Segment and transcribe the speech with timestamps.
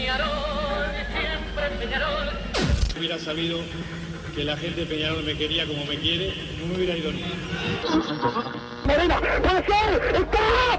[0.00, 0.32] Peñarol.
[2.98, 3.58] Hubiera sabido
[4.34, 7.22] que la gente de Peñarol me quería como me quiere, no me hubiera ido ni.
[8.86, 10.78] Medina, puede ser, está,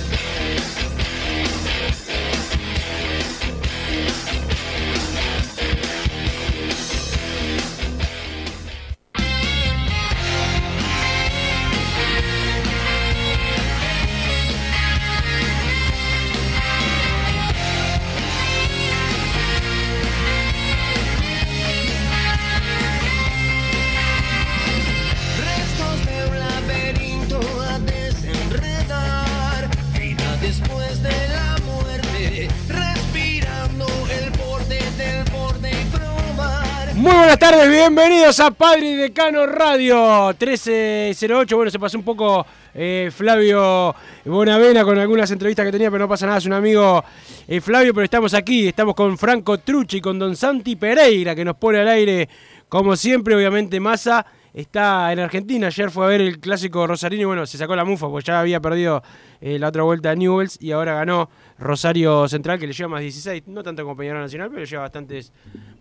[37.01, 41.55] Muy buenas tardes, bienvenidos a Padre y Decano Radio 1308.
[41.55, 46.07] Bueno, se pasó un poco eh, Flavio Bonavena con algunas entrevistas que tenía, pero no
[46.07, 47.03] pasa nada, es un amigo
[47.47, 51.55] eh, Flavio, pero estamos aquí, estamos con Franco Trucci con Don Santi Pereira, que nos
[51.55, 52.29] pone al aire
[52.69, 54.23] como siempre, obviamente Massa.
[54.53, 57.85] Está en Argentina, ayer fue a ver el clásico Rosarino y bueno, se sacó la
[57.85, 59.01] mufa porque ya había perdido
[59.39, 63.01] eh, la otra vuelta a Newells y ahora ganó Rosario Central que le lleva más
[63.01, 65.31] 16, no tanto como Peñarol Nacional, pero le lleva bastantes,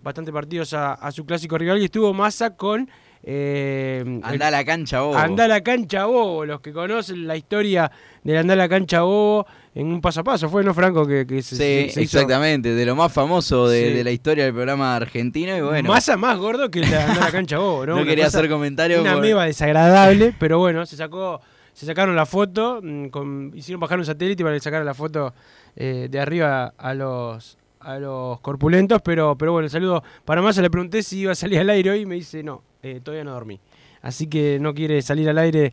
[0.03, 2.89] bastantes partidos a, a su clásico rival y estuvo Massa con...
[3.25, 5.17] eh, Andá a la cancha, bobo.
[5.19, 7.91] Andá a la cancha bobo, los que conocen la historia
[8.23, 11.27] del andá a la cancha bobo en un paso a paso, fue no Franco que,
[11.27, 13.95] que se, Sí, se hizo exactamente, de lo más famoso de, Sí.
[13.95, 15.89] de la historia del programa argentino y bueno.
[15.89, 17.97] Massa más gordo que la cancha bobo, ¿no?
[18.01, 21.41] No quería cosa- hacer comentario Una por- meba desagradable, pero bueno, se sacó,
[21.73, 25.33] se sacaron la foto, mm, con- hicieron bajar un satélite para que sacara la foto
[25.77, 30.61] eh, de arriba a los a los corpulentos, pero, pero bueno, el saludo para Massa,
[30.61, 33.25] le pregunté si iba a salir al aire hoy y me dice no, eh, todavía
[33.25, 33.59] no dormí.
[34.03, 35.73] Así que no quiere salir al aire.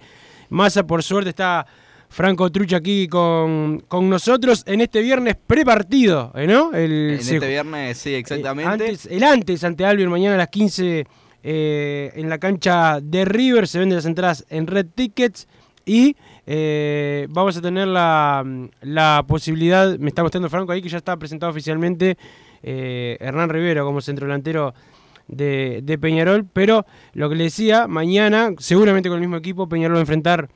[0.50, 1.66] Massa, por suerte, está
[2.10, 6.74] Franco Trucha aquí con, con nosotros en este viernes prepartido, ¿eh, ¿no?
[6.74, 8.70] El, En se- este viernes, sí, exactamente.
[8.70, 11.06] eh, antes, el antes ante Albion, mañana a las 15
[11.44, 13.68] eh, en la cancha de River.
[13.68, 15.48] Se venden las entradas en Red Tickets.
[15.86, 18.44] Y eh, vamos a tener la,
[18.82, 22.18] la posibilidad, me está mostrando Franco ahí, que ya está presentado oficialmente
[22.62, 24.74] Hernán Rivero como centro delantero
[25.28, 26.46] de, de Peñarol.
[26.52, 30.50] Pero lo que le decía, mañana, seguramente con el mismo equipo, Peñarol va a enfrentar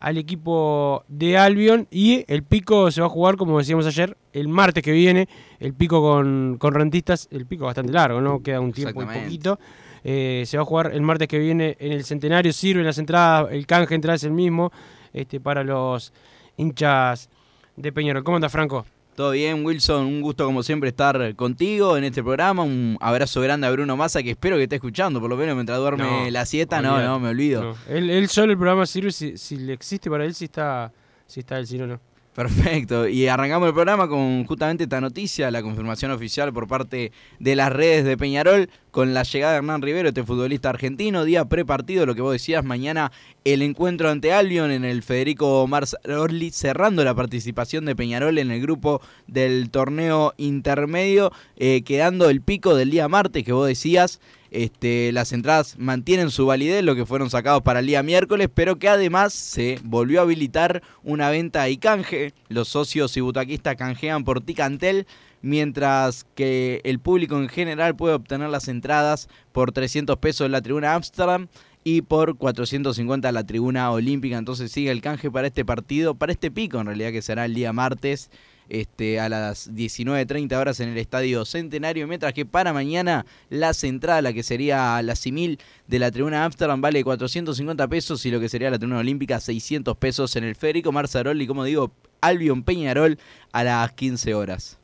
[0.00, 4.48] al equipo de Albion y el pico se va a jugar, como decíamos ayer, el
[4.48, 8.42] martes que viene, el pico con, con rentistas, el pico bastante largo, ¿no?
[8.42, 9.58] Queda un tiempo y poquito.
[10.04, 13.50] Eh, se va a jugar el martes que viene en el Centenario, sirven las entradas,
[13.50, 14.70] el canje de entradas es el mismo
[15.12, 16.12] este, para los
[16.56, 17.28] hinchas
[17.74, 18.22] de Peñarol.
[18.22, 18.86] ¿Cómo andas, Franco?
[19.16, 22.62] Todo bien, Wilson, un gusto como siempre estar contigo en este programa.
[22.62, 25.78] Un abrazo grande a Bruno Massa, que espero que esté escuchando, por lo menos mientras
[25.78, 26.82] duerme No, la siesta.
[26.82, 27.62] No, no, me olvido.
[27.62, 30.92] No, Él, él solo el programa sirve si, si le existe para él, si está,
[31.26, 31.98] si está él, si no, no.
[32.36, 37.56] Perfecto, y arrancamos el programa con justamente esta noticia, la confirmación oficial por parte de
[37.56, 42.04] las redes de Peñarol con la llegada de Hernán Rivero, este futbolista argentino, día prepartido,
[42.04, 43.10] lo que vos decías, mañana
[43.44, 48.60] el encuentro ante Albion en el Federico Marzaroli, cerrando la participación de Peñarol en el
[48.60, 54.20] grupo del torneo intermedio, eh, quedando el pico del día martes que vos decías,
[54.56, 58.78] este, las entradas mantienen su validez, lo que fueron sacados para el día miércoles, pero
[58.78, 62.32] que además se volvió a habilitar una venta y canje.
[62.48, 65.06] Los socios y butaquistas canjean por Ticantel,
[65.42, 70.62] mientras que el público en general puede obtener las entradas por 300 pesos en la
[70.62, 71.48] tribuna Amsterdam
[71.84, 74.38] y por 450 en la tribuna olímpica.
[74.38, 77.54] Entonces sigue el canje para este partido, para este pico en realidad que será el
[77.54, 78.30] día martes
[78.68, 84.24] este, a las 19.30 horas en el Estadio Centenario, mientras que para mañana la central,
[84.24, 88.48] la que sería la simil de la tribuna Amsterdam, vale 450 pesos y lo que
[88.48, 93.18] sería la tribuna olímpica 600 pesos en el Federico Marzaroli, como digo, Albion Peñarol
[93.52, 94.78] a las 15 horas.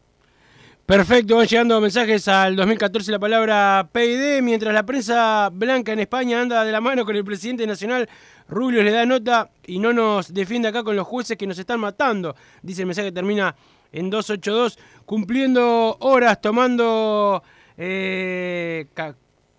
[0.87, 6.41] Perfecto, van llegando mensajes al 2014 la palabra PID, mientras la prensa blanca en España
[6.41, 8.09] anda de la mano con el presidente nacional,
[8.53, 11.81] Rubio le da nota y no nos defiende acá con los jueces que nos están
[11.81, 12.37] matando.
[12.63, 13.57] Dice el mensaje que termina
[13.91, 17.43] en 282, cumpliendo horas, tomando
[17.79, 19.17] eh, ca-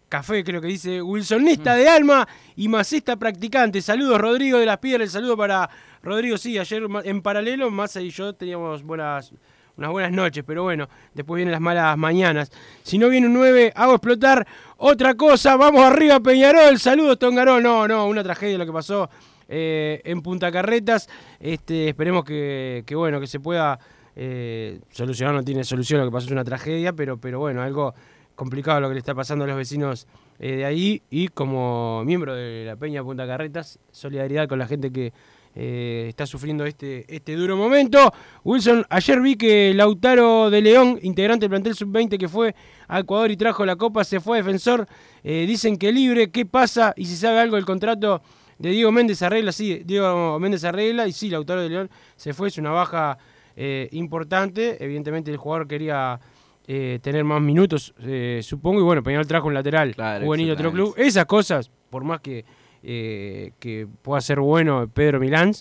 [0.10, 3.82] café, creo que dice Wilsonista de alma y masista practicante.
[3.82, 5.08] Saludos, Rodrigo de las Piedras.
[5.08, 5.68] El saludo para
[6.04, 6.38] Rodrigo.
[6.38, 9.32] Sí, ayer en paralelo, Massa y yo teníamos buenas,
[9.78, 12.52] unas buenas noches, pero bueno, después vienen las malas mañanas.
[12.84, 14.46] Si no viene un 9, hago explotar
[14.78, 15.56] otra cosa.
[15.56, 16.78] Vamos arriba, Peñarol.
[16.80, 17.62] Saludos, Tongarol.
[17.64, 19.10] No, no, una tragedia lo que pasó
[19.48, 21.10] eh, en Punta Carretas.
[21.40, 23.80] Este, esperemos que, que, bueno, que se pueda
[24.16, 25.34] eh, solucionar.
[25.34, 27.94] No tiene solución, lo que pasó es una tragedia, pero, pero bueno, algo
[28.36, 30.08] complicado lo que le está pasando a los vecinos
[30.40, 31.02] eh, de ahí.
[31.10, 35.14] Y como miembro de la Peña Punta Carretas, solidaridad con la gente que
[35.56, 38.14] eh, está sufriendo este, este duro momento.
[38.44, 42.56] Wilson, ayer vi que Lautaro de León, integrante del plantel sub-20 que fue
[42.88, 44.88] a Ecuador y trajo la copa, se fue a defensor.
[45.24, 46.94] Eh, dicen que libre, ¿qué pasa?
[46.98, 48.22] Y si sabe algo del contrato
[48.58, 52.48] de Diego Méndez arregla, sí, Diego Méndez arregla, y sí, Lautaro de León se fue,
[52.48, 53.18] es una baja
[53.56, 54.84] eh, importante.
[54.84, 56.20] Evidentemente el jugador quería
[56.68, 60.72] eh, tener más minutos, eh, supongo, y bueno, Peñarol trajo un lateral Claro, juvenil otro
[60.72, 60.94] club.
[60.98, 62.46] Esas cosas, por más que,
[62.84, 65.52] eh, que pueda ser bueno Pedro Milán,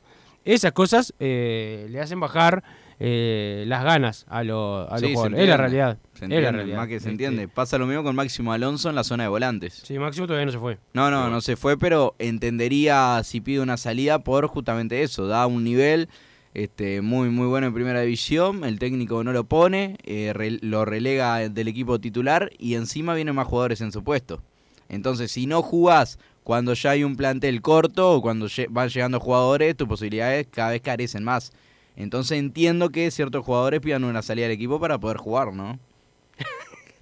[0.44, 2.62] esas cosas eh, le hacen bajar
[3.04, 5.40] eh, las ganas a, lo- a los Sí, jugadores.
[5.40, 5.98] Es la realidad.
[6.14, 6.76] Se es la realidad.
[6.76, 7.48] más que se Este, entiende.
[7.48, 9.82] Pasa lo mismo con Máximo Alonso en la zona de volantes.
[9.84, 10.78] Sí, Máximo todavía no se fue.
[10.92, 15.26] No, no, no se fue, pero entendería si pide una salida por justamente eso.
[15.26, 16.08] Da un nivel
[16.54, 18.62] este, muy, muy bueno en primera división.
[18.64, 23.34] El técnico no lo pone, eh, re- lo relega del equipo titular y encima vienen
[23.34, 24.42] más jugadores en su puesto.
[24.88, 29.76] Entonces, si no jugás cuando ya hay un plantel corto o cuando van llegando jugadores,
[29.76, 31.52] tus posibilidades cada vez carecen más.
[31.96, 35.78] Entonces entiendo que ciertos jugadores pidan una salida del equipo para poder jugar, ¿no?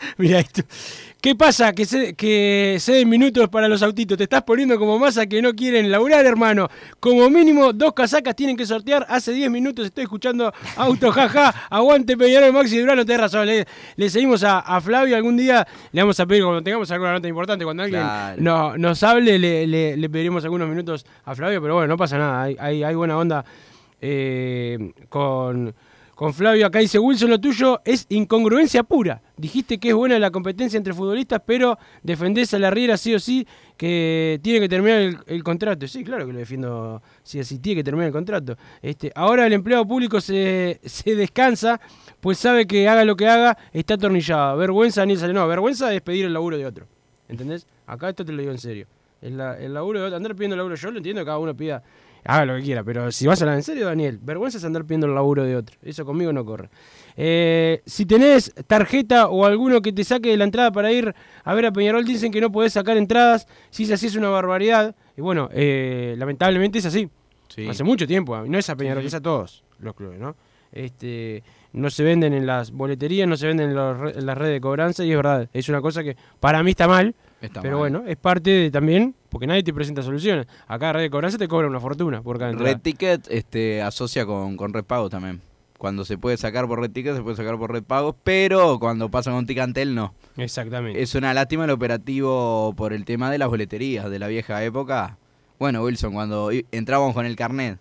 [0.18, 0.62] Mira esto.
[1.20, 1.74] ¿Qué pasa?
[1.74, 4.16] Que se, que minutos para los autitos.
[4.16, 6.70] Te estás poniendo como masa que no quieren laburar, hermano.
[6.98, 9.04] Como mínimo, dos casacas tienen que sortear.
[9.06, 11.54] Hace 10 minutos estoy escuchando auto, jaja.
[11.68, 13.04] Aguante Peñarol, Maxi Durano.
[13.04, 13.46] Tenés razón.
[13.46, 13.66] Le,
[13.96, 15.14] le seguimos a, a Flavio.
[15.14, 18.40] Algún día le vamos a pedir, cuando tengamos alguna nota importante, cuando alguien Claro.
[18.42, 21.60] no- nos hable, le, le- le pediremos algunos minutos a Flavio.
[21.60, 22.44] Pero bueno, no pasa nada.
[22.44, 23.44] Hay, hay, hay buena onda
[24.00, 25.74] eh, con,
[26.20, 26.66] con Flavio.
[26.66, 29.22] Acá dice Wilson, lo tuyo es incongruencia pura.
[29.38, 33.18] Dijiste que es buena la competencia entre futbolistas, pero defendés a la Riera sí o
[33.18, 33.46] sí
[33.78, 35.88] que tiene que terminar el, contrato.
[35.88, 38.58] Sí, claro que lo defiendo sí o sí, tiene que terminar el contrato.
[38.82, 41.80] Este, ahora el empleado público se, se descansa,
[42.20, 44.58] pues sabe que haga lo que haga, está atornillado.
[44.58, 45.32] Vergüenza ni sale.
[45.32, 46.86] No, vergüenza es pedir el laburo de otro.
[47.30, 47.66] ¿Entendés?
[47.86, 48.86] Acá esto te lo digo en serio.
[49.22, 51.56] El, la- el laburo de otro, andar pidiendo el laburo, yo lo entiendo cada uno
[51.56, 51.82] pida,
[52.24, 54.84] haga lo que quiera, pero si vas a hablar en serio, Daniel, vergüenza es andar
[54.84, 55.76] pidiendo el laburo de otro.
[55.82, 56.68] Eso conmigo no corre.
[57.16, 61.14] Eh, si tenés tarjeta o alguno que te saque de la entrada para ir
[61.44, 63.46] a ver a Peñarol, dicen que no podés sacar entradas.
[63.70, 64.94] Si es así, es una barbaridad.
[65.16, 67.08] Y bueno, eh, lamentablemente es así.
[67.48, 67.68] Sí.
[67.68, 68.38] Hace mucho tiempo.
[68.46, 70.36] No es a Peñarol, es a todos los clubes, ¿no?
[70.72, 74.54] Este, no se venden en las boleterías, no se venden en, los en las redes
[74.54, 75.48] de cobranza y es verdad.
[75.52, 77.14] Es una cosa que para mí está mal.
[77.40, 77.90] Está pero mal.
[77.90, 80.46] bueno, es parte de también, porque nadie te presenta soluciones.
[80.66, 82.72] Acá red de cobranza te cobra una fortuna por cada entrada.
[82.72, 85.40] Red Ticket este, asocia con, con Red Pago también.
[85.78, 89.10] Cuando se puede sacar por Red Ticket, se puede sacar por Red Pago, pero cuando
[89.10, 90.12] pasa con Ticantel, no.
[90.36, 91.00] Exactamente.
[91.00, 95.16] Es una lástima el operativo por el tema de las boleterías de la vieja época.
[95.58, 97.78] Bueno, Wilson, cuando entrábamos con el carnet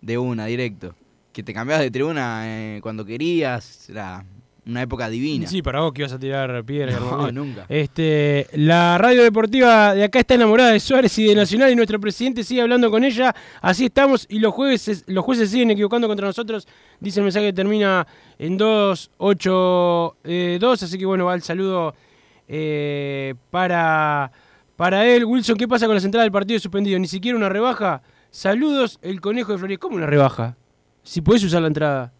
[0.00, 0.96] de una directo,
[1.32, 4.24] que te cambiabas de tribuna eh, cuando querías, era
[4.66, 5.46] una época divina.
[5.46, 7.00] Sí, para vos que ibas a tirar piedras.
[7.00, 7.66] No, nunca.
[7.68, 12.00] Este, la radio deportiva de acá está enamorada de Suárez y de Nacional y nuestro
[12.00, 13.32] presidente sigue hablando con ella.
[13.60, 16.66] Así estamos y los jueces, los jueces siguen equivocando contra nosotros.
[16.98, 18.04] Dice el mensaje que termina
[18.38, 21.94] en 282, así que bueno, va el saludo
[22.48, 24.32] eh, para,
[24.76, 25.24] para él.
[25.24, 26.98] Wilson, ¿qué pasa con las entradas del partido suspendido?
[26.98, 28.02] Ni siquiera una rebaja.
[28.30, 29.78] Saludos, el conejo de Flores.
[29.78, 30.56] ¿Cómo una rebaja?
[31.04, 32.12] Si podés usar la entrada.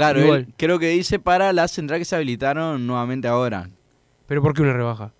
[0.00, 3.68] Claro, él creo que dice para las entradas que se habilitaron nuevamente ahora.
[4.26, 5.12] ¿Pero por qué una rebaja?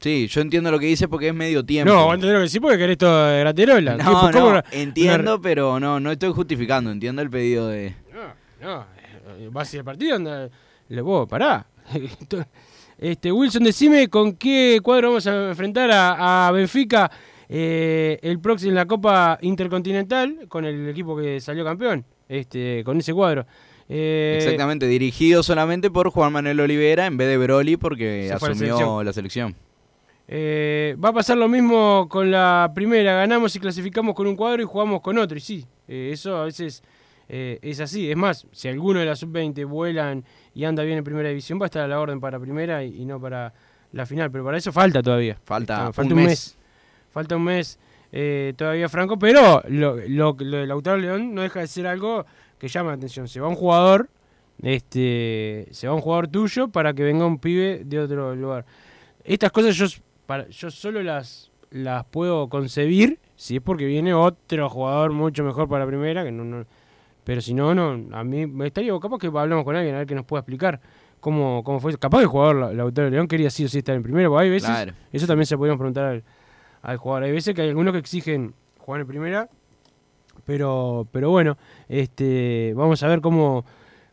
[0.00, 1.92] Sí, yo entiendo lo que dice porque es medio tiempo.
[1.92, 3.96] No, entender que sí porque querés todo de graterola.
[3.96, 7.96] ¿Qué- No, no, una- entiendo, pero no, no estoy justificando, entiendo el pedido de...
[8.14, 8.86] No, no,
[9.38, 10.48] eh, vas a ir al partido, anda,
[10.88, 11.66] le vos, pará.
[12.98, 17.10] este, Wilson, decime con qué cuadro vamos a enfrentar a, a Benfica
[17.48, 22.98] eh, el próximo en la Copa Intercontinental con el equipo que salió campeón, este, con
[22.98, 23.46] ese cuadro.
[23.88, 29.04] Eh, Exactamente, dirigido solamente por Juan Manuel Olivera en vez de Broly porque asumió selección.
[29.06, 29.54] la selección.
[30.30, 34.62] Eh, va a pasar lo mismo con la primera, ganamos y clasificamos con un cuadro
[34.62, 36.82] y jugamos con otro, y sí, eh, eso a veces
[37.30, 38.10] eh, es así.
[38.10, 40.22] Es más, si alguno de la sub-20 vuelan
[40.54, 43.00] y anda bien en primera división, va a estar a la orden para primera y,
[43.00, 43.54] y no para
[43.92, 45.38] la final, pero para eso falta todavía.
[45.44, 46.58] Falta Está- un mes.
[47.10, 47.78] Falta un mes
[48.54, 52.26] todavía, Franco, pero lo, lo, lo de Lautaro León no deja de ser algo
[52.58, 53.28] que llama la atención.
[53.28, 54.08] Se va un jugador,
[54.62, 58.64] este, se va un jugador tuyo para que venga un pibe de otro lugar.
[59.24, 59.86] Estas cosas yo
[60.26, 65.68] para, yo solo las, las puedo concebir si es porque viene otro jugador mucho mejor
[65.68, 66.64] para primera, que no, no
[67.24, 70.06] pero si no, no, a mí me estaría capaz que hablamos con alguien a ver
[70.06, 70.80] que nos pueda explicar
[71.20, 71.96] cómo, cómo fue.
[71.98, 74.50] Capaz el jugador, la- Lautaro León, quería sí o sí estar en primera, porque hay
[74.50, 74.92] veces, Claro.
[75.12, 76.24] eso también se podríamos preguntar al,
[76.80, 77.24] al jugador.
[77.24, 79.48] Hay veces que hay algunos que exigen jugar en primera,
[80.48, 81.58] pero, pero bueno,
[81.90, 83.66] este, vamos a ver cómo,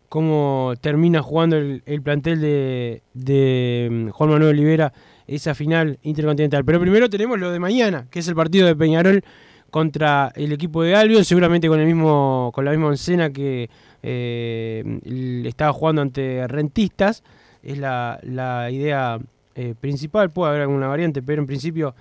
[0.09, 4.91] cómo termina jugando el, el plantel de, de mm, Juan Manuel Olivera
[5.27, 6.65] esa final intercontinental.
[6.65, 9.23] Pero primero tenemos lo de mañana, que es el partido de Peñarol
[9.71, 13.69] contra el equipo de Albion, seguramente con el mismo con la misma oncena que
[14.03, 14.99] eh,
[15.45, 17.23] estaba jugando ante Rentistas.
[17.63, 19.19] Es la, la idea
[19.55, 21.95] eh, principal, puede haber alguna variante, pero en principio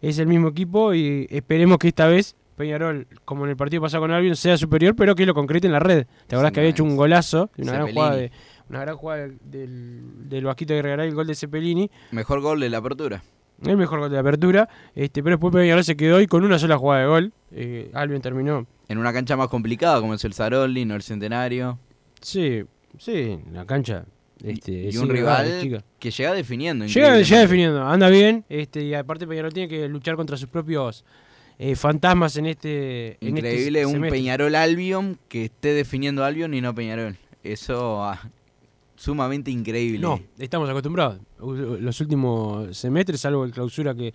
[0.00, 4.02] es el mismo equipo y esperemos que esta vez Peñarol, como en el partido pasado
[4.02, 6.06] con Albion, sea superior, pero que lo concrete en la red.
[6.26, 8.30] ¿Te acordás Sí, que había hecho un golazo, una gran jugada, de,
[8.68, 11.90] una gran jugada del, del, Vasquito de Regaray, el gol de Cepelini?
[12.10, 13.22] Mejor gol de la apertura.
[13.64, 16.76] El mejor gol de apertura, este, pero después Peñarol se quedó y con una sola
[16.76, 17.32] jugada de gol.
[17.50, 18.66] Eh, Albion terminó.
[18.88, 21.78] En una cancha más complicada como es el Saroli, no el Centenario.
[22.20, 22.62] Sí,
[22.98, 24.04] sí, la cancha.
[24.44, 25.82] Este, y un rival chica.
[25.98, 26.84] que llega definiendo.
[26.84, 31.06] Llega, llega definiendo, anda bien, este, y aparte Peñarol tiene que luchar contra sus propios
[31.62, 34.18] eh, fantasmas en este en este Increíble un semestre.
[34.18, 37.16] Peñarol Albion que esté definiendo Albion y no Peñarol.
[37.44, 38.18] Eso ah,
[38.96, 39.98] sumamente increíble.
[40.00, 41.18] No, estamos acostumbrados.
[41.38, 44.12] Los últimos semestres, salvo el clausura que,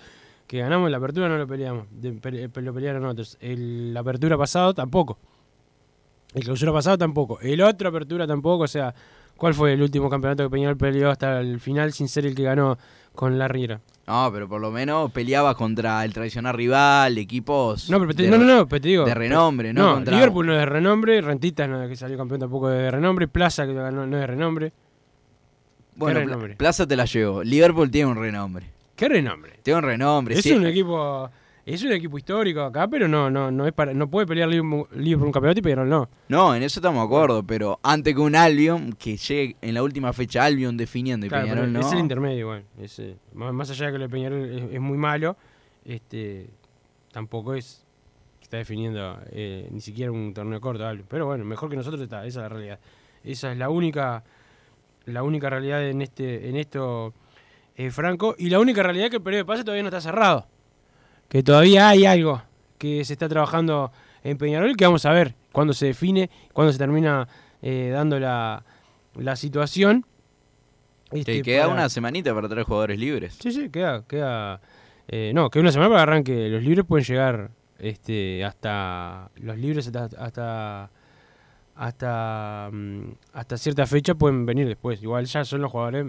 [0.48, 1.86] que ganamos, la apertura no lo peleamos.
[1.92, 3.38] de- pe- pe- lo pelearon otros.
[3.40, 5.20] El, la apertura pasado tampoco.
[6.34, 7.40] El clausura pasado tampoco.
[7.42, 8.64] El otro apertura tampoco.
[8.64, 8.94] O sea,
[9.38, 12.44] ¿cuál fue el último campeonato que Peñarol peleó hasta el final sin ser el que
[12.44, 12.78] ganó
[13.16, 13.82] con la Riera?
[14.08, 18.30] No, pero por lo menos peleaba contra el tradicional rival, equipos No, pero te, de,
[18.30, 19.04] no, no, no, pero te digo.
[19.06, 19.82] de renombre, ¿no?
[19.88, 22.78] No, Contra- Liverpool no es de renombre, Rentistas no es que salió campeón tampoco es
[22.78, 24.72] de renombre, Plaza que no es de renombre.
[25.96, 26.38] Bueno.
[26.58, 27.44] Plaza te la llevo.
[27.44, 28.66] Liverpool tiene un renombre.
[28.96, 29.60] ¿Qué renombre?
[29.64, 30.36] Tiene un renombre.
[30.36, 30.54] Es sí.
[30.54, 31.30] un equipo
[31.66, 34.88] es un equipo histórico acá, pero no no no es para no puede pelear Liverpool
[34.92, 36.10] Liverpool un campeonato y Peñarol no.
[36.30, 39.82] No, en eso estamos de acuerdo, pero antes que un Albion, que llegue en la
[39.82, 41.80] última fecha Albion definiendo y Claro, Peñarol no.
[41.80, 42.66] Es el intermedio igual.
[42.80, 45.38] Es, eh, más, más allá de que lo de Peñarol es, es muy malo,
[45.84, 46.50] este
[47.12, 47.84] tampoco es
[48.40, 51.06] que está definiendo eh, ni siquiera un torneo corto, algo.
[51.08, 52.80] pero bueno, mejor que nosotros está, esa es la realidad.
[53.24, 54.24] Esa es la única
[55.06, 57.14] la única realidad en este en esto
[57.76, 60.02] eh, Franco y la única realidad es que el periodo de pase todavía no está
[60.02, 60.48] cerrado.
[61.30, 62.42] Que todavía hay algo
[62.78, 63.92] que se está trabajando
[64.24, 67.28] en Peñarol que vamos a ver cuándo se define, cuándo se termina
[67.62, 68.64] eh, dando la,
[69.16, 70.06] la situación.
[71.12, 73.38] Que Este, queda para- una semanita para traer jugadores libres.
[73.42, 74.04] Sí, sí, queda.
[74.08, 74.60] queda
[75.08, 76.50] eh, no, queda una semana para que arranque.
[76.50, 79.30] Los libres pueden llegar este, hasta.
[79.38, 80.06] Los libres hasta.
[80.24, 80.90] hasta
[81.78, 83.02] hasta, mm,
[83.34, 85.02] hasta cierta fecha pueden venir después.
[85.04, 86.06] Igual ya son los jugadores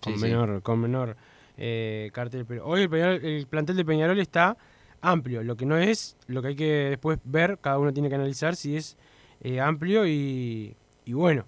[0.00, 0.24] con Sí, sí.
[0.24, 1.16] menor, con menor
[1.60, 2.44] eh, cartel.
[2.46, 4.56] Pero hoy el, Peñarol- el plantel de Peñarol está
[5.00, 5.44] amplio.
[5.44, 8.56] Lo que no es, lo que hay que después ver, cada uno tiene que analizar
[8.56, 8.96] si es
[9.40, 10.74] eh, amplio y,
[11.04, 11.44] y bueno.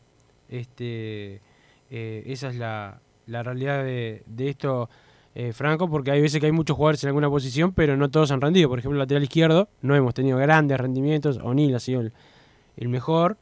[0.48, 1.40] Este,
[1.90, 4.90] eh, esa es la, la realidad de, de esto,
[5.34, 8.30] eh, Franco, porque hay veces que hay muchos jugadores en alguna posición, pero no todos
[8.32, 8.68] han rendido.
[8.68, 11.38] Por ejemplo, el lateral izquierdo, no hemos tenido grandes rendimientos.
[11.38, 12.12] O'Neill ha sido el,
[12.76, 13.38] el mejor,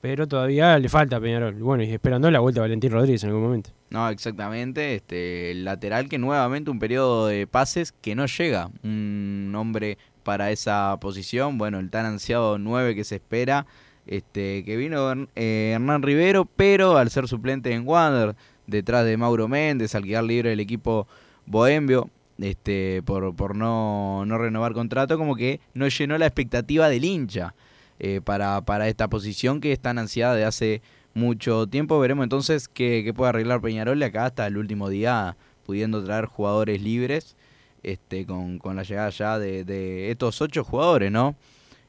[0.00, 1.54] pero todavía le falta a Peñarol.
[1.54, 3.70] Bueno, y esperando la vuelta a Valentín Rodríguez en algún momento.
[3.90, 4.94] No, exactamente.
[4.94, 8.70] Este, el lateral que nuevamente un periodo de pases que no llega.
[8.84, 11.58] Un hombre para esa posición.
[11.58, 13.66] Bueno, el tan ansiado 9 que se espera.
[14.06, 18.36] Este, que vino eh, Hernán Rivero, pero al ser suplente en Wander,
[18.66, 21.06] detrás de Mauro Méndez, al quedar libre el equipo
[21.44, 27.04] Bohembio, este, por, por no, no renovar contrato, como que no llenó la expectativa del
[27.04, 27.54] hincha
[28.00, 30.82] eh, para, para esta posición que es tan ansiada de hace
[31.14, 31.98] mucho tiempo.
[31.98, 36.80] Veremos entonces qué, qué puede arreglar Peñarol acá hasta el último día, pudiendo traer jugadores
[36.80, 37.36] libres,
[37.82, 41.36] este, con, con la llegada ya de, de estos ocho jugadores, ¿no?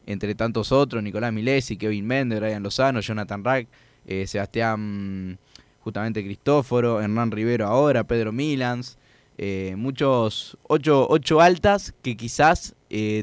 [0.06, 3.68] Entre tantos otros, Nicolás Milesi, Kevin Méndez, Brian Lozano, Jonathan Rack,
[4.08, 5.38] eh, Sebastián,
[5.82, 8.98] justamente Cristóforo, Hernán Rivero ahora, Pedro Milans,
[9.38, 12.76] eh, muchos, ocho, ocho altas que quizás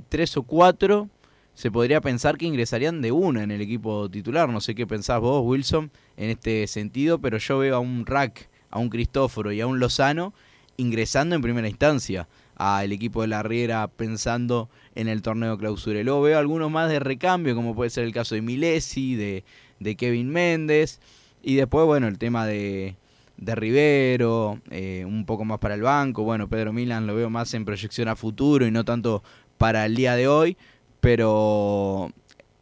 [0.09, 1.11] tres o cuatro
[1.57, 4.47] se podría pensar que ingresarían de una en el equipo titular.
[4.51, 8.51] No sé qué pensás vos, Wilson, en este sentido, pero yo veo a un Rack,
[8.71, 10.35] a un Cristóforo y a un Lozano
[10.77, 15.99] ingresando en primera instancia al equipo de la Riera pensando en el torneo clausura.
[15.99, 19.43] Y luego veo algunos más de recambio, como puede ser el caso de Milesi, de,
[19.81, 21.01] de Kevin Méndez,
[21.43, 22.97] y después, bueno, el tema de,
[23.39, 26.23] de Rivero, eh, un poco más para el banco.
[26.23, 29.23] Bueno, Pedro Milan lo veo más en proyección a futuro y no tanto
[29.57, 30.59] para el día de hoy,
[31.07, 32.11] pero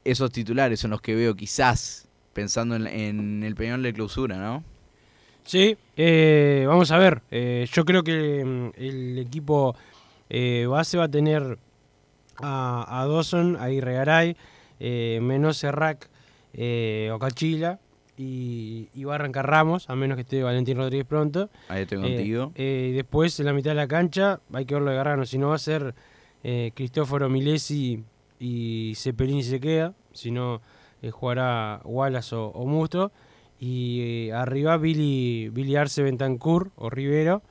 [0.04, 4.62] esos titulares son los que veo quizás pensando en, en el peñón de clausura, ¿no?
[5.44, 7.22] Sí, eh, vamos a ver.
[7.30, 9.74] Eh, yo creo que mm, el equipo
[10.28, 11.56] eh, base va a tener
[12.36, 14.36] a, a Dawson, a Irregaray,
[14.78, 16.10] menos Serrac,
[17.14, 17.78] Ocachila
[18.18, 21.48] y, y va a arrancar Ramos, a menos que esté Valentín Rodríguez pronto.
[21.68, 22.52] Ahí estoy contigo.
[22.54, 25.24] después, en la mitad de la cancha, hay que verlo de Gargano.
[25.24, 25.94] Si no, va a ser
[26.74, 28.04] Cristóforo Milesi
[28.38, 29.94] y Cepelini se queda.
[30.12, 30.60] Si no,
[31.02, 33.12] eh, jugará Wallace o, o Musto.
[33.58, 37.42] Y eh, arriba, Billy, Billy Arce Bentancur o Rivero.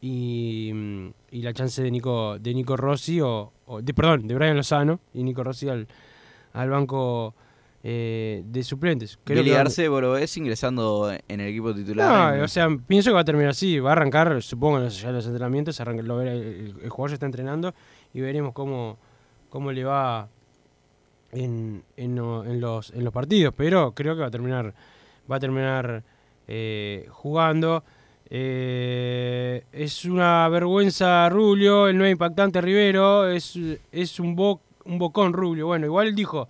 [0.00, 4.34] Y, mm, y la chance de Nico, de Nico Rossi, o, o de, perdón, de
[4.34, 5.00] Brian Lozano.
[5.14, 5.86] Y Nico Rossi al,
[6.52, 7.34] al banco
[7.82, 9.18] eh, de suplentes.
[9.24, 12.08] Creo Billy que Arce Borovés ingresando en el equipo titular.
[12.30, 13.78] no, en- o sea, pienso que va a terminar así.
[13.78, 15.80] Va a arrancar, supongo, ya los entrenamientos.
[15.80, 17.74] arranca- lo el, el jugador ya está entrenando
[18.12, 18.98] y veremos cómo,
[19.54, 20.28] cómo le va
[21.30, 23.54] en, en, lo- en los, en los partidos.
[23.56, 24.74] Pero creo que va a terminar,
[25.30, 26.02] va a terminar
[26.48, 27.84] eh, jugando.
[28.28, 33.28] Eh, es una vergüenza Rubio, el no impactante Rivero.
[33.28, 33.56] Es,
[33.92, 35.68] es un, bo- un bocón Rubio.
[35.68, 36.48] Bueno, igual dijo,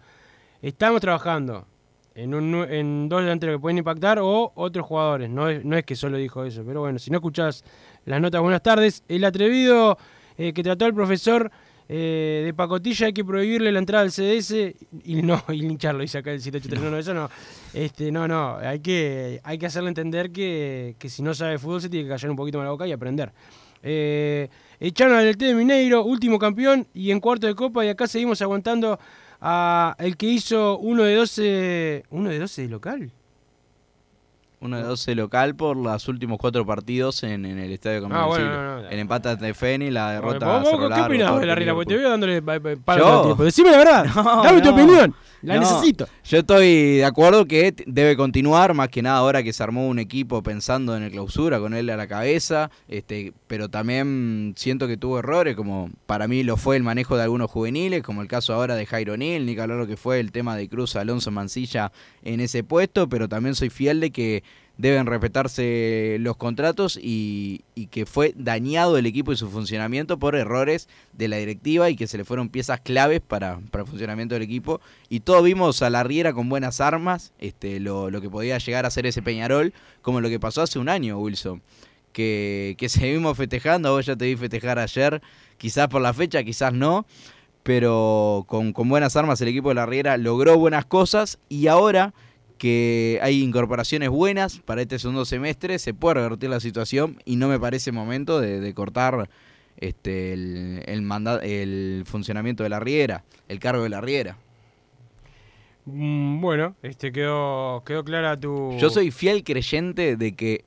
[0.62, 1.66] estamos trabajando
[2.14, 5.28] en, un, en dos delanteros que pueden impactar o otros jugadores.
[5.28, 7.64] No es, no es que solo dijo eso, pero bueno, si no escuchás
[8.06, 9.04] las notas, buenas tardes.
[9.08, 9.99] El atrevido
[10.38, 11.50] eh, que trató al profesor
[11.88, 14.74] eh, de pacotilla hay que prohibirle la entrada al CDS
[15.04, 16.82] y no, y lincharlo, dice acá el 783.
[16.82, 17.30] No, no, eso no.
[17.72, 21.80] Este, no, no, hay que, hay que hacerle entender que, que si no sabe fútbol
[21.80, 23.32] se tiene que callar un poquito más la boca y aprender.
[23.82, 24.48] Eh,
[24.80, 28.40] echaron al T de Mineiro, último campeón y en cuarto de copa y acá seguimos
[28.40, 28.98] aguantando
[29.42, 33.12] a el que hizo uno de 12, uno de 12 de local.
[34.64, 38.26] Uno de 12 local por los últimos cuatro partidos en, en el Estadio Campeón Ah,
[38.26, 41.40] bueno, no, no, el empate ante Feni, la derrota ¿Vos- a vos Cerro ¿Qué opinás
[41.40, 41.75] de la Riera?
[41.75, 43.35] Porque te veo dándole pa- pa- palo.
[43.35, 46.09] Decime la verdad, No, dame tu opinión, la No, necesito.
[46.24, 49.98] Yo estoy de acuerdo que debe continuar, más que nada ahora que se armó un
[49.98, 54.96] equipo pensando en el clausura, con él a la cabeza, este, pero también siento que
[54.96, 58.55] tuvo errores, como para mí lo fue el manejo de algunos juveniles, como el caso
[58.55, 61.31] ahora de Jairo Nil, ni que hablar lo que fue el tema de Cruz Alonso
[61.31, 61.92] Mancilla
[62.24, 64.42] en ese puesto, pero también soy fiel de que
[64.76, 70.34] deben respetarse los contratos y, y que fue dañado el equipo y su funcionamiento por
[70.34, 74.34] errores de la directiva y que se le fueron piezas claves para, para el funcionamiento
[74.34, 74.80] del equipo.
[75.08, 78.84] Y todos vimos a la Riera con buenas armas, este, lo, lo que podía llegar
[78.84, 81.62] a ser ese Peñarol, como lo que pasó hace un año, Wilson.
[82.12, 85.22] Que, que seguimos festejando, vos ya te vi festejar ayer,
[85.56, 87.06] quizás por la fecha, quizás no,
[87.64, 92.14] pero con, con buenas armas el equipo de la Riera logró buenas cosas y ahora
[92.59, 97.48] que hay incorporaciones buenas para este segundo semestre, se puede revertir la situación y no
[97.48, 99.29] me parece momento de, de cortar
[99.79, 104.38] este el, el, manda- el funcionamiento de la Riera, el cargo de la Riera.
[105.87, 108.77] Mm, bueno, este quedó, quedó clara tu.
[108.79, 110.64] Yo soy fiel creyente de que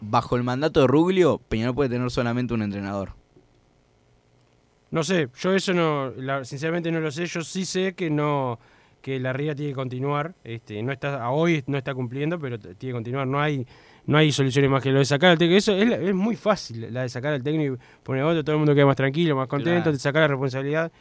[0.00, 3.12] bajo el mandato de Ruglio, Peñarol puede tener solamente un entrenador.
[4.90, 7.26] No sé, yo eso no, la- sinceramente no lo sé.
[7.26, 8.58] Yo sí sé que no,
[9.02, 10.34] que la Riga tiene que continuar.
[10.44, 13.26] Este, no está, a hoy no está cumpliendo, pero tiene que continuar.
[13.26, 13.66] No hay,
[14.06, 15.58] no hay soluciones más que lo de sacar al técnico.
[15.58, 18.58] Eso es, es muy fácil, la de sacar al técnico y poner otro, todo el
[18.58, 19.92] mundo queda más tranquilo, más contento, Claro.
[19.92, 20.92] de sacar la responsabilidad.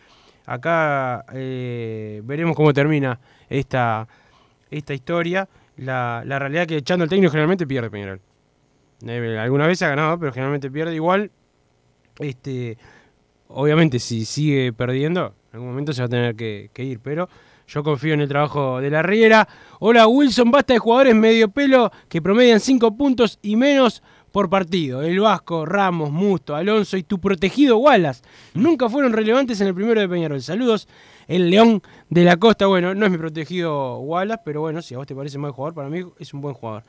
[0.48, 3.20] Acá eh, veremos cómo termina
[3.50, 4.08] esta,
[4.70, 5.48] esta historia.
[5.78, 8.22] La, la realidad es que echando al técnico generalmente pierde Peñarol.
[9.06, 10.96] Eh, alguna vez ha ganado, pero generalmente pierde.
[10.96, 11.32] Igual,
[12.20, 12.78] este,
[13.48, 17.30] obviamente si sigue perdiendo, en algún momento se va a tener que, ir, pero
[17.68, 19.48] yo confío en el trabajo de la Riera.
[19.80, 25.02] Hola Wilson, basta de jugadores medio pelo que promedian 5 puntos y menos por partido.
[25.02, 28.22] El Vasco, Ramos, Musto, Alonso y tu protegido Wallace
[28.54, 30.42] nunca fueron relevantes en el primero de Peñarol.
[30.42, 30.90] Saludos,
[31.28, 32.68] el León de la Costa.
[32.68, 35.74] Bueno, no es mi protegido Wallace, pero bueno, si a vos te parece mal jugador,
[35.74, 36.84] para mí es un buen jugador.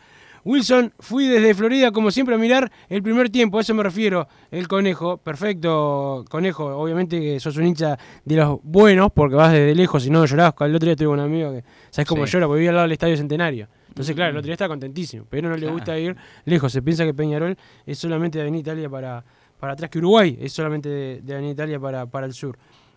[0.47, 4.29] Wilson, fui desde Florida como siempre a mirar el primer tiempo, a eso me refiero,
[4.53, 9.75] el conejo, perfecto conejo, obviamente que sos un hincha de los buenos porque vas desde
[9.75, 12.33] lejos y no llorás, el otro día tuve un amigo que, ¿sabes cómo Sí.
[12.35, 12.47] llora?
[12.47, 13.67] Porque vivía al lado del Estadio Centenario.
[13.89, 15.73] Entonces, claro, el otro día está contentísimo, pero no le Claro.
[15.75, 19.25] gusta ir lejos, se piensa que Peñarol es solamente de Avenida Italia para,
[19.59, 22.57] para atrás, que Uruguay es solamente de, de Avenida Italia para, para el sur.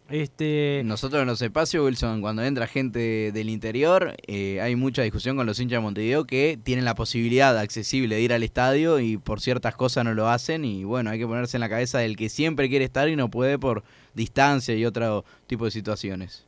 [0.09, 5.37] Este, Nosotros en los espacios, Wilson, cuando entra gente del interior, eh, hay mucha discusión
[5.37, 9.17] con los hinchas de Montevideo que tienen la posibilidad accesible de ir al estadio y
[9.17, 10.65] por ciertas cosas no lo hacen.
[10.65, 13.29] Y bueno, hay que ponerse en la cabeza del que siempre quiere estar y no
[13.29, 13.83] puede por
[14.15, 16.45] distancia y otro tipo de situaciones.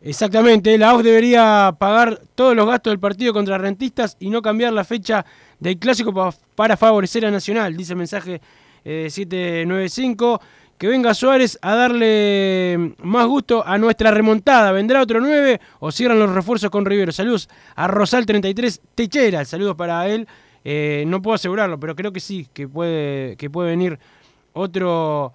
[0.00, 4.72] Exactamente, la OF debería pagar todos los gastos del partido contra rentistas y no cambiar
[4.72, 5.24] la fecha
[5.60, 8.40] del clásico pa- para favorecer a Nacional, dice el mensaje
[8.84, 10.40] eh, 795.
[10.82, 14.72] Que venga Suárez a darle más gusto a nuestra remontada.
[14.72, 17.12] ¿Vendrá otro 9 o cierran los refuerzos con Rivero?
[17.12, 19.44] Saludos a Rosal33 Techera.
[19.44, 20.26] Saludos para él
[20.64, 23.96] Eh, no puedo asegurarlo, pero creo que sí, que puede, que puede venir
[24.54, 25.32] otro,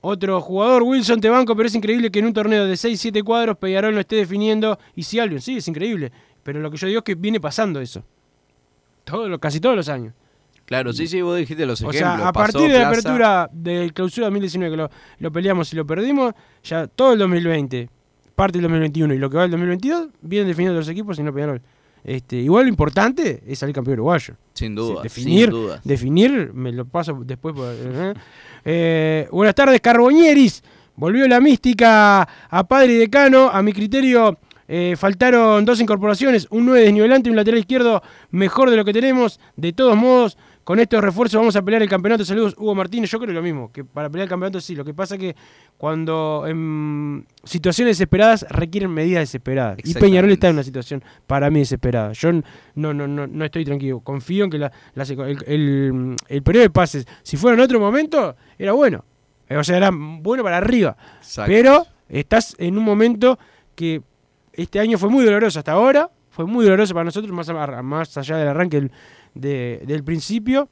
[0.00, 0.82] otro jugador.
[0.82, 4.00] Wilson te banco, pero es increíble que en un torneo de 6-7 cuadros Peñarol no
[4.00, 4.78] esté definiendo.
[4.94, 6.10] Y si Albion, sí, es increíble.
[6.42, 8.02] Pero lo que yo digo es que viene pasando eso.
[9.04, 10.14] Todo lo- casi todos los años.
[10.66, 12.16] Claro, sí, sí, vos dijiste los O ejemplos.
[12.18, 13.08] sea, a Pasó partir de la Plaza.
[13.08, 17.88] apertura del clausura 2019, que lo, lo peleamos y lo perdimos, ya todo el 2020,
[18.34, 21.32] parte del 2021 y lo que va del 2022, vienen definidos los equipos y no
[21.32, 21.62] Peñarol.
[22.04, 24.34] Este, igual lo importante es salir campeón uruguayo.
[24.54, 25.80] Sin duda, definir, sin duda.
[25.82, 27.54] definir, me lo paso después.
[27.54, 28.14] por- ¿eh?
[28.64, 30.62] Eh, buenas tardes, Carboñeris.
[30.96, 33.48] Volvió la mística a padre y decano.
[33.52, 38.70] A mi criterio, eh, faltaron dos incorporaciones: un 9 desnivelante y un lateral izquierdo mejor
[38.70, 39.38] de lo que tenemos.
[39.56, 42.24] De todos modos, con estos refuerzos vamos a pelear el campeonato.
[42.24, 43.08] Saludos, Hugo Martínez.
[43.08, 44.74] Yo creo lo mismo, que para pelear el campeonato sí.
[44.74, 45.36] Lo que pasa que
[45.78, 49.78] cuando en situaciones desesperadas requieren medidas desesperadas.
[49.84, 52.12] Y Peñarol está en una situación para mí desesperada.
[52.14, 52.42] Yo no,
[52.92, 54.00] no, no, no estoy tranquilo.
[54.00, 57.60] Confío en que la, la secu- el, el- el periodo de pases, si fuera en
[57.60, 59.04] otro momento, era bueno.
[59.48, 60.96] O sea, era bueno para arriba.
[61.18, 61.48] Exacto.
[61.52, 63.38] Pero estás en un momento
[63.76, 64.02] que
[64.52, 66.10] este año fue muy doloroso hasta ahora.
[66.30, 67.48] Fue muy doloroso para nosotros, más,
[67.84, 68.90] más allá del arranque del,
[69.36, 70.68] de- del principio.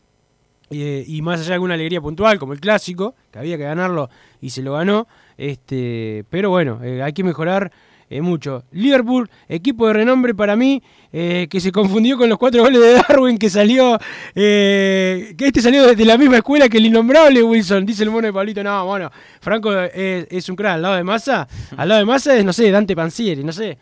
[0.70, 4.08] y más allá de alguna alegría puntual, como el clásico, que había que ganarlo
[4.40, 5.06] y se lo ganó.
[5.38, 7.70] Este, pero bueno, eh, hay que mejorar
[8.10, 8.64] eh, mucho.
[8.72, 12.92] Liverpool, equipo de renombre para mí, eh, que se confundió con los cuatro goles de
[12.94, 13.98] Darwin, que salió,
[14.34, 18.26] que este salió de, de la misma escuela que el innombrable Wilson, dice el mono
[18.26, 18.62] de Pablito.
[18.64, 21.46] No, bueno, Franco es, es un crack al lado de Massa.
[21.76, 23.78] Al lado de Massa es, no sé, Dante Pansieri, no sé,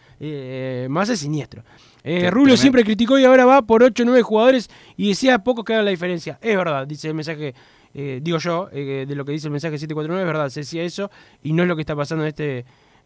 [0.91, 1.63] Massa es siniestro.
[2.05, 5.73] Eh, siempre criticó y ahora va por 8 o 9 jugadores y decía pocos que
[5.75, 6.39] hagan la diferencia.
[6.41, 7.55] Es verdad, dice el mensaje,
[7.95, 10.83] eh, digo yo, eh, de lo que dice el mensaje 749, es verdad, se decía
[10.83, 11.11] eso
[11.43, 12.65] y no es lo que está pasando en este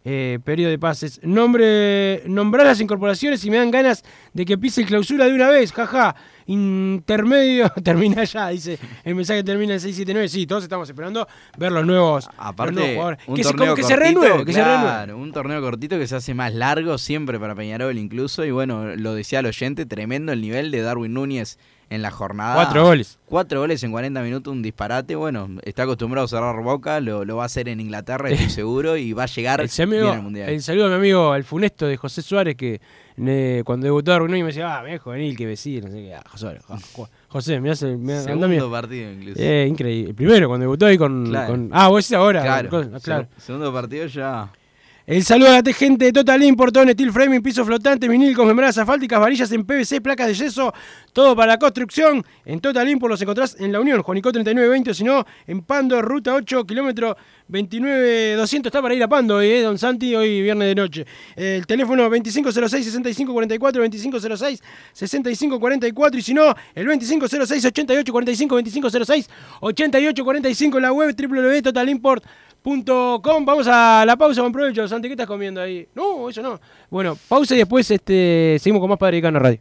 [0.08, 1.20] eh, periodo de pases.
[1.24, 5.48] Nombre, nombrar las incorporaciones y me dan ganas de que pise el clausura de una
[5.48, 6.14] vez, jaja.
[6.46, 10.28] Intermedio, termina ya, dice el mensaje termina en 679.
[10.28, 13.18] Sí, todos estamos esperando ver los nuevos, los nuevos Aparte, jugadores.
[13.26, 15.14] un que se, torneo como que se cortito, renueve, que se renueve.
[15.14, 19.14] un torneo cortito que se hace más largo siempre para Peñarol incluso y bueno, lo
[19.14, 22.54] decía el oyente, tremendo el nivel de Darwin Núñez en la jornada.
[22.56, 23.18] Cuatro goles.
[23.26, 27.36] Cuatro goles en 40 minutos, un disparate, bueno, está acostumbrado a cerrar boca, lo, lo
[27.36, 30.22] va a hacer en Inglaterra, estoy seguro, y va a llegar El, amigo- bien al
[30.22, 30.48] Mundial.
[30.48, 32.80] el saludo a mi amigo el funesto de José Suárez que
[33.18, 35.94] eh, cuando debutó Darwin Núñez me decía, ah, me es juvenil que Besí, no sé
[36.02, 36.58] qué, ah, José,
[36.94, 39.40] jo- José, me hace, me Segundo partido incluso.
[39.40, 40.10] Eh, increíble.
[40.10, 41.46] El primero, cuando debutó ahí con, Claro.
[41.52, 42.42] con- ah, vos decís ahora.
[42.42, 43.22] Claro, con- claro.
[43.24, 44.50] seg- segundo partido ya...
[45.06, 48.34] El saludo a la gente de Total Import, todo en steel framing, piso flotante, vinil
[48.34, 50.74] con membranas asfálticas, varillas en PVC, placas de yeso,
[51.12, 52.24] todo para la construcción.
[52.44, 56.02] En Total Import los encontrás en La Unión, Juanico 3920, o si no, en Pando,
[56.02, 57.16] ruta 8, kilómetro
[57.46, 58.68] 29200.
[58.68, 61.06] Está para ir a Pando hoy, eh, don Santi, hoy viernes de noche.
[61.36, 64.60] El teléfono 2506-6544,
[64.92, 69.28] 2506-6544, y si no, el 2506-8845,
[69.60, 72.45] 2506-8845, la web www.totalimport.com.
[72.68, 74.88] Vamos a la pausa, buen provecho.
[74.88, 75.86] Santi, ¿qué estás comiendo ahí?
[75.94, 76.58] No, eso no.
[76.90, 79.60] Bueno, pausa y después este, seguimos con más Padre Cano Radio.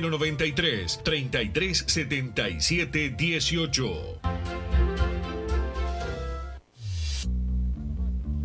[0.00, 4.51] 093 33 77 18.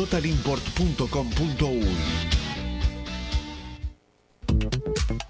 [0.00, 2.50] www.totalimport.com.uy.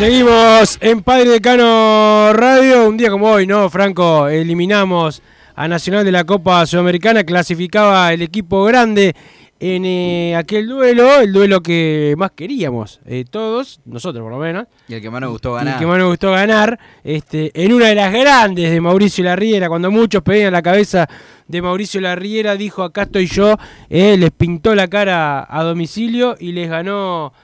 [0.00, 2.88] Seguimos en Padre Decano Radio.
[2.88, 4.28] Un día como hoy, ¿no, Franco?
[4.28, 5.20] Eliminamos
[5.54, 7.22] a Nacional de la Copa Sudamericana.
[7.22, 9.14] Clasificaba el equipo grande
[9.58, 14.68] en eh, aquel duelo, el duelo que más queríamos eh, todos, nosotros por lo menos.
[14.88, 15.74] Y el que más nos gustó Y ganar.
[15.74, 19.68] el que más nos gustó ganar, este, en una de las grandes de Mauricio Larriera,
[19.68, 21.06] cuando muchos pedían la cabeza
[21.46, 23.58] de Mauricio Larriera, dijo acá estoy yo,
[23.90, 27.34] eh, les pintó la cara a domicilio y les ganó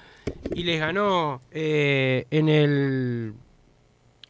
[0.54, 3.34] y les ganó eh, en el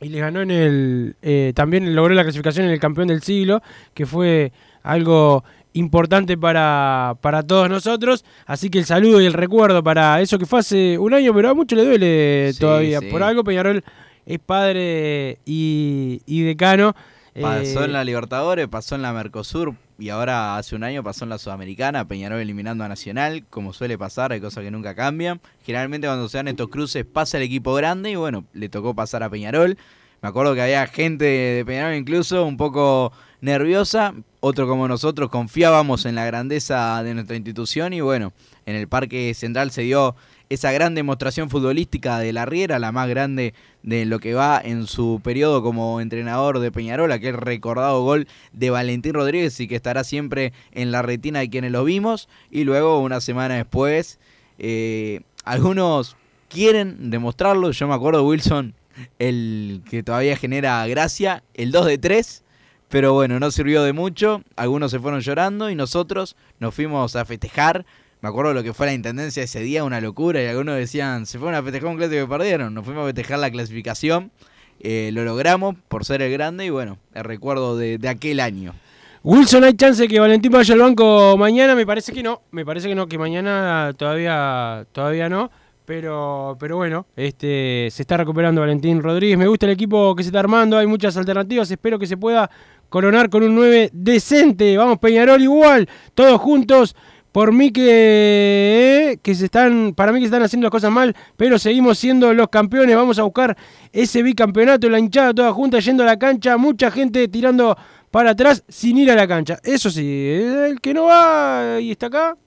[0.00, 3.62] y les ganó en el eh, también logró la clasificación en el campeón del siglo
[3.94, 9.82] que fue algo importante para, para todos nosotros así que el saludo y el recuerdo
[9.82, 13.06] para eso que fue hace un año pero a muchos le duele Sí, todavía sí.
[13.06, 13.82] por algo Peñarol
[14.26, 16.96] es padre y, y decano.
[17.40, 21.24] Pasó Eh, en la Libertadores, pasó en la Mercosur y ahora hace un año pasó
[21.24, 25.40] en la Sudamericana, Peñarol eliminando a Nacional, como suele pasar, hay cosas que nunca cambian.
[25.64, 29.22] Generalmente cuando se dan estos cruces pasa el equipo grande y bueno, le tocó pasar
[29.22, 29.76] a Peñarol.
[30.22, 36.06] Me acuerdo que había gente de Peñarol incluso un poco nerviosa, otro como nosotros confiábamos
[36.06, 38.32] en la grandeza de nuestra institución y bueno,
[38.64, 40.16] en el Parque Central se dio
[40.48, 43.54] esa gran demostración futbolística de la Riera, la más grande
[43.86, 48.68] de lo que va en su periodo como entrenador de Peñarol, aquel recordado gol de
[48.70, 52.28] Valentín Rodríguez y que estará siempre en la retina de quienes lo vimos.
[52.50, 54.18] Y luego, una semana después,
[54.58, 56.16] eh, algunos
[56.48, 57.70] quieren demostrarlo.
[57.70, 58.74] Yo me acuerdo Wilson,
[59.20, 62.42] el que todavía genera gracia, el 2 de 3.
[62.88, 64.42] Pero bueno, no sirvió de mucho.
[64.56, 67.86] Algunos se fueron llorando y nosotros nos fuimos a festejar.
[68.26, 70.42] Me acuerdo lo que fue la intendencia ese día, una locura.
[70.42, 72.74] Y algunos decían, se fueron a festejar un clásico que perdieron.
[72.74, 74.32] Nos fuimos a festejar la clasificación.
[74.80, 78.74] Eh, lo logramos por ser el grande y bueno, el recuerdo de, aquel año.
[79.22, 81.76] Wilson, ¿hay chance de que Valentín vaya al banco mañana?
[81.76, 82.42] Me parece que no.
[82.50, 85.48] Me parece que no, que mañana todavía, todavía no.
[85.84, 89.38] Pero, pero bueno, este, se está recuperando Valentín Rodríguez.
[89.38, 90.76] Me gusta el equipo que se está armando.
[90.76, 91.70] Hay muchas alternativas.
[91.70, 92.50] Espero que se pueda
[92.88, 94.76] coronar con un 9 decente.
[94.76, 95.88] Vamos, Peñarol igual.
[96.12, 96.96] Todos juntos.
[97.36, 101.58] Por mí que, que se están, para mí que están haciendo las cosas mal, pero
[101.58, 102.96] seguimos siendo los campeones.
[102.96, 103.54] Vamos a buscar
[103.92, 107.76] ese bicampeonato, la hinchada toda junta yendo a la cancha, mucha gente tirando
[108.10, 109.58] para atrás sin ir a la cancha.
[109.62, 112.38] Eso sí, el que no va y está acá,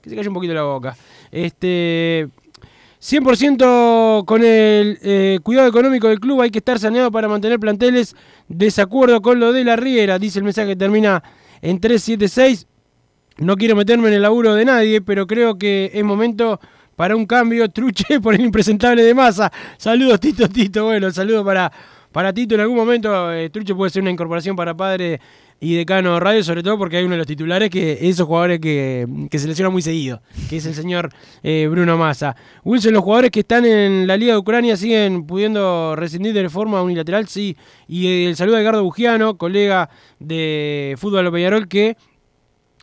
[0.00, 0.96] que se calle un poquito la boca.
[1.30, 2.26] Este
[3.00, 8.16] 100% con el eh, cuidado económico del club, hay que estar saneado para mantener planteles.
[8.48, 11.22] Desacuerdo con lo de la Riera, dice el mensaje que termina
[11.60, 12.66] en 376.
[13.38, 16.60] No quiero meterme en el laburo de nadie, pero creo que es momento
[16.96, 17.68] para un cambio.
[17.68, 19.52] Truche por el impresentable de masa.
[19.76, 20.84] Saludos, Tito, Tito.
[20.84, 21.72] Bueno, saludos para,
[22.12, 22.54] para Tito.
[22.54, 25.20] En algún momento, eh, Truche puede ser una incorporación para padre
[25.64, 29.06] y decano radio, sobre todo porque hay uno de los titulares que esos jugadores que,
[29.30, 31.10] que se lesionan muy seguido, que es el señor
[31.44, 32.34] eh, Bruno Massa.
[32.64, 36.82] Wilson, los jugadores que están en la Liga de Ucrania siguen pudiendo rescindir de forma
[36.82, 37.56] unilateral, sí.
[37.86, 41.96] Y el saludo a Edgardo Bugiano, colega de Fútbol de Peñarol, que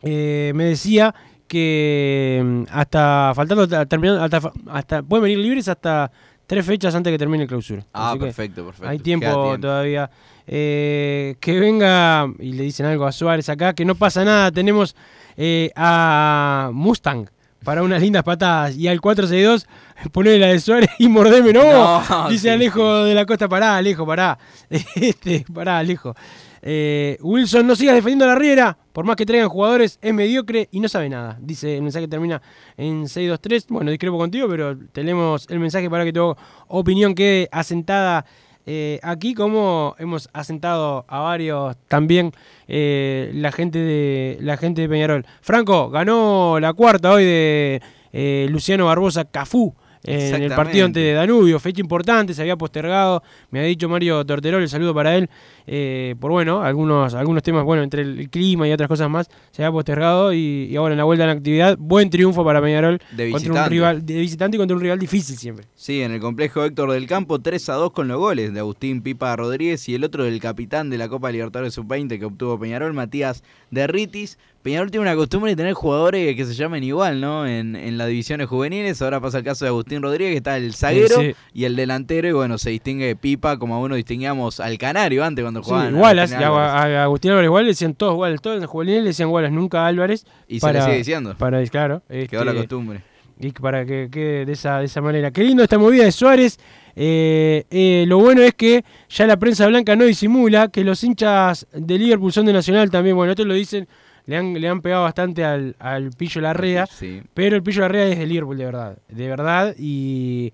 [0.02, 1.14] eh, me decía
[1.48, 6.10] que mm, hasta faltando terminando- hasta, hasta- pueden venir libres hasta
[6.46, 7.84] tres fechas antes que termine el clausura.
[7.92, 8.88] Ah, Así perfecto, perfecto.
[8.88, 9.56] Hay tiempo.
[9.60, 10.10] todavía.
[10.46, 14.50] Eh, que venga y le dicen algo a Suárez acá, que no pasa nada.
[14.50, 14.96] Tenemos
[15.36, 17.28] eh, a Mustang
[17.64, 19.66] para unas lindas patadas y al 462
[20.12, 21.52] ponerle la de Suárez y mordeme.
[21.52, 24.38] No, No, dice sí, Alejo de la Costa, pará, Alejo, pará.
[24.94, 26.14] Este, pará, Alejo.
[26.62, 28.76] Eh, Wilson, no sigas defendiendo a la Riera.
[28.92, 31.38] Por más que traigan jugadores, es mediocre y no sabe nada.
[31.40, 32.42] Dice el mensaje que termina
[32.76, 33.66] en 623.
[33.68, 36.34] Bueno, discrepo contigo, pero tenemos el mensaje para que tu
[36.68, 38.26] opinión quede asentada
[38.72, 42.30] eh, aquí, como hemos asentado a varios también
[42.68, 45.26] eh, la gente de la gente de Peñarol.
[45.40, 51.58] Franco ganó la cuarta hoy de eh, Luciano Barbosa Cafú en el partido ante Danubio,
[51.58, 55.28] fecha importante, se había postergado, me ha dicho Mario Torterol, el saludo para él,
[55.72, 59.62] eh, por bueno, algunos, algunos temas, bueno, entre el, clima y otras cosas más, se
[59.62, 62.98] había postergado y, y ahora en la vuelta a la actividad, buen triunfo para Peñarol
[63.12, 63.70] De contra un visitante.
[63.70, 65.66] rival de visitante y contra un rival difícil siempre.
[65.76, 69.00] Sí, en el complejo Héctor del Campo, 3 a 2 con los goles de Agustín
[69.02, 72.92] Pipa Rodríguez y el otro del capitán de la Copa Libertadores Sub-20 que obtuvo Peñarol,
[72.92, 74.38] Matías Derritis.
[74.62, 77.46] Peñarol tiene una costumbre de tener jugadores que se llamen igual, ¿no?
[77.46, 79.00] En, en las divisiones juveniles.
[79.00, 81.34] Ahora pasa el caso de Agustín Rodríguez, que está el zaguero Sí.
[81.54, 82.28] y el delantero.
[82.28, 85.94] Y bueno, se distingue Pipa como a uno distinguíamos al Canario antes cuando Jugaban.
[85.94, 89.08] a Wallace, Agustín a, Agustín Álvarez le decían todos Wallace, todos en el juvenil le
[89.10, 90.26] decían Wallace, nunca Álvarez.
[90.48, 91.34] Y se le sigue diciendo.
[91.38, 92.02] Para, claro.
[92.08, 93.02] Quedó la este, costumbre.
[93.38, 95.30] Y para que quede de esa, de esa manera.
[95.30, 96.58] Qué lindo esta movida de Suárez.
[96.94, 101.66] Eh, eh, lo bueno es que ya la prensa blanca no disimula que los hinchas
[101.72, 103.16] de Liverpool son de Nacional también.
[103.16, 103.88] Bueno, esto lo dicen,
[104.26, 106.86] le han, le han pegado bastante al, al Pillo Larrea.
[106.86, 107.22] Sí.
[107.32, 108.98] Pero el Pillo Larrea es de Liverpool, de verdad.
[109.08, 109.74] De verdad.
[109.78, 110.52] Y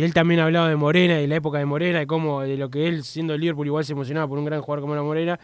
[0.00, 2.70] él también ha hablado de Morena, de la época de Morena, de cómo, de lo
[2.70, 5.38] que él, siendo de Liverpool, igual se emocionaba por un gran jugador como era Morena.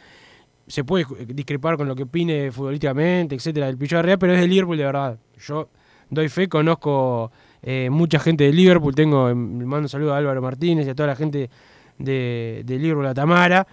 [0.66, 4.46] Se puede discrepar con lo que opine futbolísticamente, etcétera, del Pillo Larrea, pero es de
[4.46, 5.18] Liverpool, de verdad.
[5.38, 5.68] Yo
[6.10, 7.30] doy fe, conozco
[7.62, 10.94] eh, mucha gente de Liverpool, tengo, le mando un saludo a Álvaro Martínez y a
[10.94, 11.50] toda la gente
[11.98, 13.66] de, de Liverpool, a Tamara.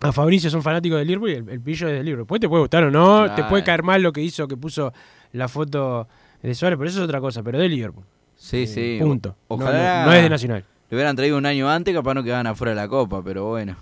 [0.00, 2.24] A Fabricio son fanáticos de Liverpool y el, el pillo es de Liverpool.
[2.24, 4.92] Después te puede gustar o no, te puede caer mal lo que hizo, que puso
[5.32, 6.08] la foto
[6.42, 8.04] de Suárez, pero eso es otra cosa, pero de Liverpool.
[8.38, 8.98] Sí, Eh, sí.
[9.02, 9.30] punto.
[9.30, 10.04] No, Ojalá.
[10.04, 10.64] no- no es de Nacional.
[10.88, 13.76] Le hubieran traído un año antes, capaz no quedaban afuera de la Copa, pero bueno.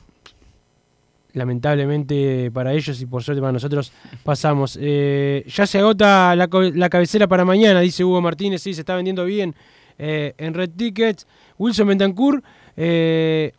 [1.35, 3.93] Lamentablemente para ellos y por suerte para nosotros
[4.25, 4.79] pasamos.
[4.81, 8.63] Eh, ya se agota la, la cabecera para mañana, dice Hugo Martínez.
[8.63, 9.55] Sí, se está vendiendo bien
[9.99, 11.27] eh, en Red Tickets.
[11.59, 12.43] Wilson Bentancur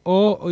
[0.04, 0.48] o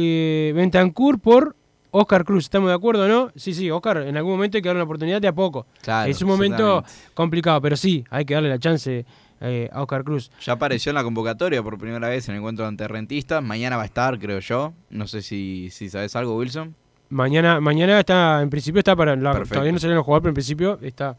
[0.54, 1.56] Bentancur por
[1.90, 2.44] Oscar Cruz.
[2.46, 3.32] ¿Estamos de acuerdo, no?
[3.36, 5.66] Sí, sí, Oscar, en algún momento hay que darle una oportunidad de a poco.
[5.82, 6.84] Claro, es un momento
[7.16, 9.04] complicado, pero sí, hay que darle la chance
[9.46, 10.32] eh, a Oscar Cruz.
[10.42, 13.44] Ya apareció en la convocatoria por primera vez en el encuentro ante rentistas.
[13.44, 14.74] Mañana va a estar, creo yo.
[14.90, 16.76] No sé si, si sabes algo, Wilson.
[17.10, 19.16] Mañana, mañana está, en principio está para.
[19.16, 19.54] La, Perfecto.
[19.56, 21.16] todavía no salieron a jugar, pero en principio está,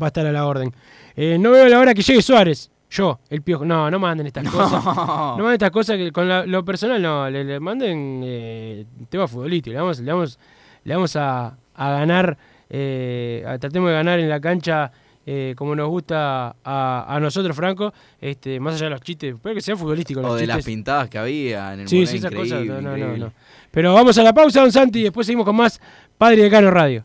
[0.00, 0.72] va a estar a la orden.
[1.16, 2.70] Eh, no veo la hora que llegue Suárez.
[2.90, 3.64] Yo, el piojo.
[3.64, 4.84] No, no manden estas cosas.
[4.84, 7.28] No manden estas cosas que con la- lo personal no.
[7.28, 9.72] Le, le manden eh, tema futbolístico.
[9.74, 10.38] Le vamos, le vamos,
[10.84, 12.38] le vamos a, a ganar.
[12.70, 14.92] eh, a- tratemos de ganar en la cancha.
[15.26, 19.54] Eh, como nos gusta a, a nosotros, Franco, este, más allá de los chistes, espero
[19.54, 22.32] que sean futbolísticos los O de las pintadas que había en el Sí, sí, esas
[22.32, 22.64] cosas.
[22.64, 23.32] No, no, no.
[23.70, 25.80] Pero vamos a la pausa, don Santi, y después seguimos con más
[26.18, 27.04] Padre Decano Radio.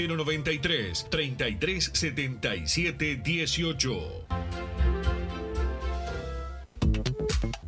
[0.07, 5.00] 093 3377 18.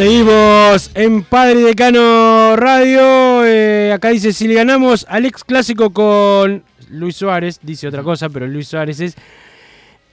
[0.00, 3.44] Seguimos en Padre Decano Radio.
[3.44, 8.30] eh, acá dice: si le ganamos al ex clásico con Luis Suárez, dice otra cosa,
[8.30, 9.14] pero Luis Suárez es.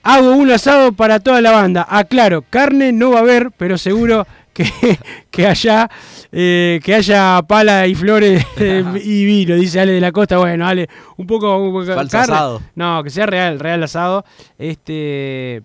[0.03, 1.87] Hago un asado para toda la banda.
[1.89, 4.69] Aclaro, carne no va a haber, pero seguro que,
[5.31, 5.89] que haya
[6.33, 10.37] eh, que haya pala y flores eh, y vino, dice Ale de la Costa.
[10.37, 12.61] Bueno, Ale, un poco, un poco Falso asado.
[12.75, 14.25] No, que sea real, real asado.
[14.57, 15.63] Este,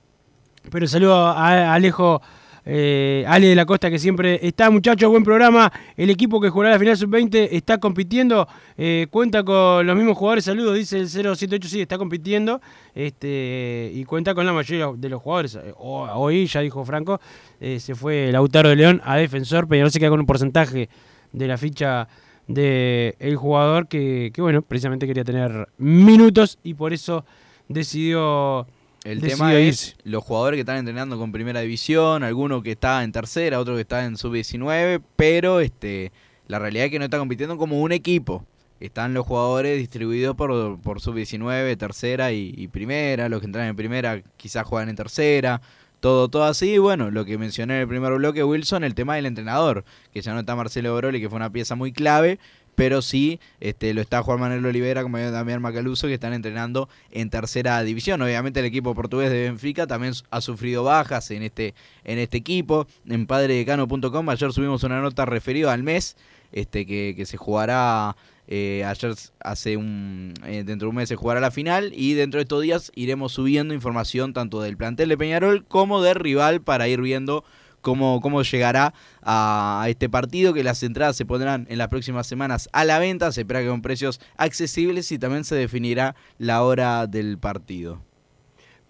[0.71, 2.23] pero saludo a Alejo,
[2.65, 5.73] eh, Ale de la Costa, que siempre está, muchachos, buen programa.
[5.97, 8.47] El equipo que jugará la final sub-20 está compitiendo,
[8.79, 10.45] eh, cuenta con los mismos jugadores.
[10.45, 12.61] Saludos, dice el 078, sí, está compitiendo.
[12.95, 15.59] Este, y cuenta con la mayoría de los jugadores.
[15.77, 17.21] Ho- Hoy, ya dijo Franco,
[17.61, 20.89] eh, se fue Lautaro de León a defensor, pero no se queda con un porcentaje
[21.33, 22.07] de la ficha
[22.47, 27.25] del el jugador que, que, bueno, precisamente quería tener minutos y por eso
[27.69, 28.67] decidió.
[29.05, 33.11] El tema es los jugadores que están entrenando con primera división, alguno que está en
[33.11, 36.13] tercera, otro que está en sub-19, pero este
[36.47, 38.45] la realidad es que no está compitiendo como un equipo.
[38.79, 43.77] Están los jugadores distribuidos por, por sub-19, tercera y, y primera, los que entran en
[43.77, 45.63] primera quizás juegan en tercera,
[46.03, 46.73] todo, todo así.
[46.73, 50.21] Y bueno, lo que mencioné en el primer bloque, Wilson, el tema del entrenador, que
[50.21, 52.41] ya no está Marcelo Boroli, que fue una pieza muy clave,
[52.75, 57.31] pero sí este, lo está Juan Manuel Olivera como también Macaluso que están entrenando en
[57.31, 58.21] tercera división.
[58.21, 62.89] Obviamente el equipo portugués de Benfica también ha sufrido bajas en este, en este equipo.
[63.07, 66.17] En padredecano.com ayer subimos una nota referida al mes
[66.51, 68.17] este, que, que se jugará
[68.49, 72.39] eh, ayer hace un eh, dentro de un mes se jugará la final y dentro
[72.39, 76.89] de estos días iremos subiendo información tanto del plantel de Peñarol como del rival para
[76.89, 77.45] ir viendo
[77.83, 82.69] cómo, cómo llegará a, este partido, que las entradas se pondrán en las próximas semanas
[82.73, 87.07] a la venta, se espera que con precios accesibles y también se definirá la hora
[87.07, 88.03] del partido.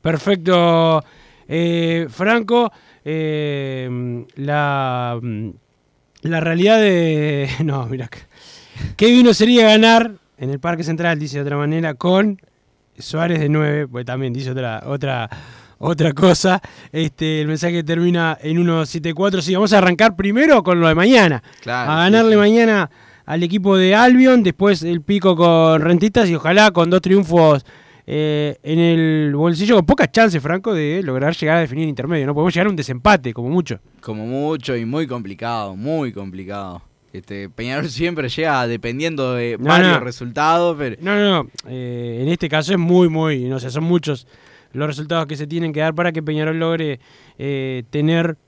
[0.00, 1.04] Perfecto,
[1.46, 2.72] eh, Franco.
[3.04, 3.90] la,
[6.22, 7.48] la realidad de.
[7.64, 8.08] No, mira.
[8.96, 12.40] Qué vino sería ganar en el Parque Central, dice de otra manera, con
[12.98, 15.28] Suárez de 9, pues también dice otra, otra,
[15.78, 16.60] otra cosa.
[16.90, 19.42] Este, el mensaje termina en 174.
[19.42, 21.42] Sí, vamos a arrancar primero con lo de mañana.
[21.60, 22.38] Claro, a ganarle sí.
[22.38, 22.90] mañana
[23.24, 27.64] al equipo de Albion, después el pico con Rentistas y ojalá con dos triunfos
[28.06, 32.26] eh, en el bolsillo, con pocas chances, Franco, de lograr llegar a definir intermedio.
[32.26, 33.78] No podemos llegar a un desempate, como mucho.
[34.00, 36.82] Como mucho y muy complicado, muy complicado.
[37.12, 40.00] Este, Peñarol siempre llega dependiendo de No, varios no.
[40.00, 41.50] resultados, pero No, no, no.
[41.68, 44.26] eh, en este caso es muy, muy, no sé, son muchos
[44.72, 46.98] los resultados que se tienen que dar para que Peñarol logre
[47.38, 48.38] eh, tener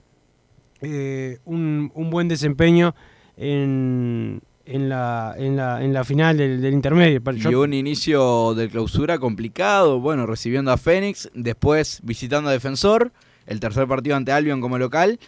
[0.81, 2.95] eh, un, un buen desempeño
[3.37, 7.21] en, en, la, en, la, en la final del, del intermedio.
[7.35, 13.13] Y yo- un inicio de clausura complicado, bueno, recibiendo a Fénix, después visitando a Defensor,
[13.47, 15.19] el tercer partido ante Albion como local,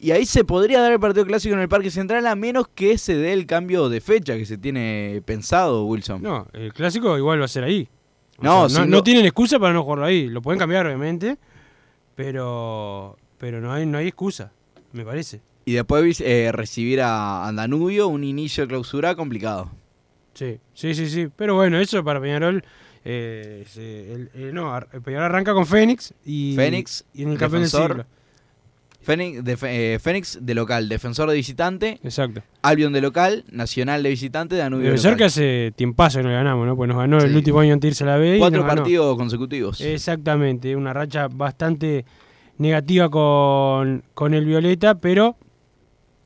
[0.00, 2.98] y ahí se podría dar el partido clásico en el Parque Central a menos que
[2.98, 6.22] se dé el cambio de fecha que se tiene pensado, Wilson.
[6.22, 7.88] No, el clásico igual va a ser ahí.
[8.38, 10.28] O No, sea, no, no tienen excusa para no jugarlo ahí.
[10.28, 11.38] Lo pueden cambiar, obviamente,
[12.14, 14.50] pero pero no hay, no hay excusa,
[14.92, 15.40] me parece.
[15.66, 19.70] Y después eh, recibir a, Danubio, un inicio de clausura complicado.
[20.34, 21.28] Sí, sí, sí, sí.
[21.34, 22.64] Pero bueno, eso para Peñarol.
[23.08, 27.30] eh, se- el- el- no, ar- el Peñarol arranca con Fénix y, Fénix, y en
[27.32, 28.04] el campeón del siglo.
[29.06, 32.00] Fénix de, eh, Fénix de local, defensor de visitante.
[32.02, 32.42] Exacto.
[32.62, 35.18] Albion de local, Nacional de visitante, Danubio de Defensor local.
[35.18, 36.74] que hace tiempazo que no le ganamos, ¿no?
[36.76, 37.26] Pues nos ganó Sí.
[37.28, 38.36] el último año antes de irse a la B.
[38.40, 38.74] Cuatro ganó.
[38.74, 39.80] partidos consecutivos.
[39.80, 42.04] Exactamente, una racha bastante
[42.58, 45.36] negativa con, con el Violeta, pero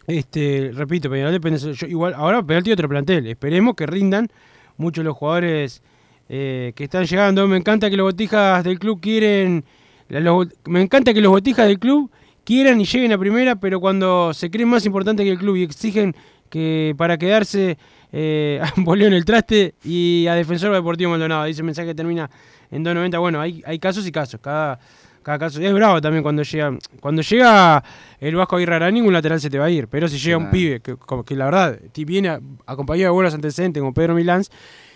[0.07, 1.59] este, repito, Peñarol depende.
[1.74, 3.26] yo igual, ahora Peñarol tiene otro plantel.
[3.26, 4.28] Esperemos que rindan
[4.76, 5.83] muchos los jugadores
[6.28, 7.47] eh, que están llegando.
[7.47, 9.64] Me encanta que los botijas del club quieren.
[10.09, 12.11] los- me encanta que los botijas del club
[12.51, 15.63] quieran y lleguen a primera, pero cuando se creen más importantes que el club y
[15.63, 16.17] exigen
[16.49, 17.79] que para quedarse
[18.11, 21.45] eh, Boleo en el traste y a Defensor Deportivo Maldonado.
[21.45, 22.29] Dice el mensaje que termina
[22.73, 23.21] en 2.90.
[23.21, 24.41] Bueno, hay, hay casos y casos.
[24.41, 24.81] Cada,
[25.23, 25.61] cada caso.
[25.61, 26.77] Es bravo también cuando llega.
[26.99, 27.85] Cuando llega
[28.19, 29.87] el Vasco Aguirre Arán, ningún lateral se te va a ir.
[29.87, 32.37] Pero si llega un pibe que, que la verdad viene
[32.67, 34.51] acompañado de buenos antecedentes como Pedro Milans.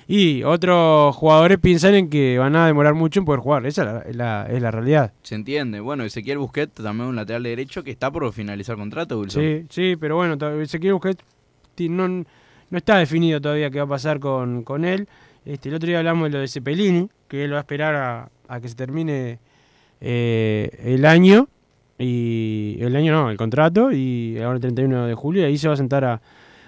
[0.07, 3.65] Y otros jugadores piensan en que van a demorar mucho en poder jugar.
[3.67, 5.13] Esa es la, es la- es la realidad.
[5.23, 5.81] Se entiende.
[5.81, 9.43] Bueno, Ezequiel Busquets, también un lateral derecho que está por finalizar contrato, Wilson.
[9.43, 11.25] Sí, sí, pero bueno, Ezequiel Busquets
[11.89, 12.25] no, no
[12.79, 15.09] está definido todavía qué va a pasar con, con él.
[15.47, 18.29] Este, el otro día hablamos de lo de Cepelini, que él va a esperar a,
[18.49, 19.39] a que se termine
[20.01, 21.49] eh, el año.
[21.99, 23.93] Y el año no, el contrato.
[23.93, 25.43] Y ahora el 31 de julio.
[25.43, 26.21] Y ahí se va a sentar a,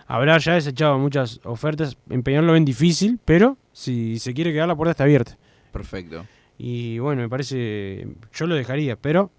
[0.06, 0.40] hablar.
[0.40, 1.96] Ya ha desechado muchas ofertas.
[2.10, 5.36] Empeñarlo ven difícil, pero si se quiere quedar, la puerta está abierta.
[5.72, 6.26] Perfecto.
[6.58, 9.30] Y bueno, me parece, yo lo dejaría, pero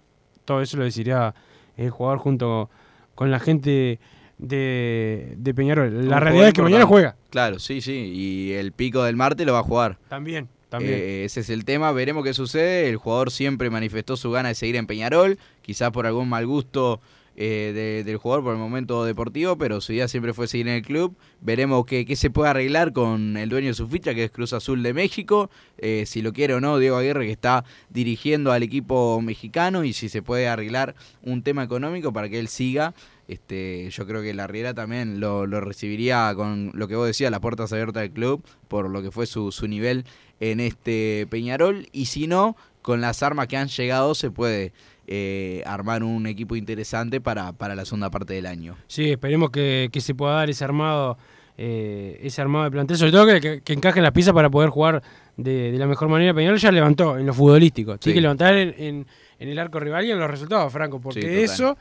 [0.44, 1.34] todo eso lo decidirá
[1.76, 2.70] el jugador junto
[3.14, 3.98] con la gente
[4.38, 6.08] de, de Peñarol.
[6.08, 7.16] La realidad es que mañana juega.
[7.30, 8.12] Claro, sí, sí.
[8.14, 9.98] Y el pico del martes lo va a jugar.
[10.08, 10.94] También, también.
[10.94, 12.88] Eh, ese es el tema, veremos qué sucede.
[12.88, 17.00] El jugador siempre manifestó su gana de seguir en Peñarol, quizás por algún mal gusto
[17.40, 20.74] eh, de- del jugador por el momento deportivo, pero su idea siempre fue seguir en
[20.74, 21.16] el club.
[21.40, 24.82] Veremos qué, se puede arreglar con el dueño de su ficha, que es Cruz Azul
[24.82, 29.20] de México, eh, si lo quiere o no, Diego Aguirre, que está dirigiendo al equipo
[29.22, 32.92] mexicano, y si se puede arreglar un tema económico para que él siga.
[33.28, 37.30] Este, yo creo que la Riera también lo, lo recibiría con lo que vos decías,
[37.30, 40.04] las puertas abiertas del club, por lo que fue su, su nivel
[40.40, 41.88] en este Peñarol.
[41.92, 44.72] Y si no, con las armas que han llegado se puede
[45.10, 48.76] eh, armar un equipo interesante para, para la segunda parte del año.
[48.86, 51.16] Sí, esperemos que, que se pueda dar ese armado,
[51.56, 54.68] eh, ese armado de plantel, sobre todo que, que, que encajen las piezas para poder
[54.70, 55.02] jugar
[55.38, 56.34] de, de la mejor manera.
[56.34, 57.96] Peñarol ya levantó en lo futbolístico.
[57.98, 58.16] Tiene Sí.
[58.16, 59.06] que levantar en, en-
[59.40, 61.78] en el arco rival y en los resultados, Franco, porque Sí, eso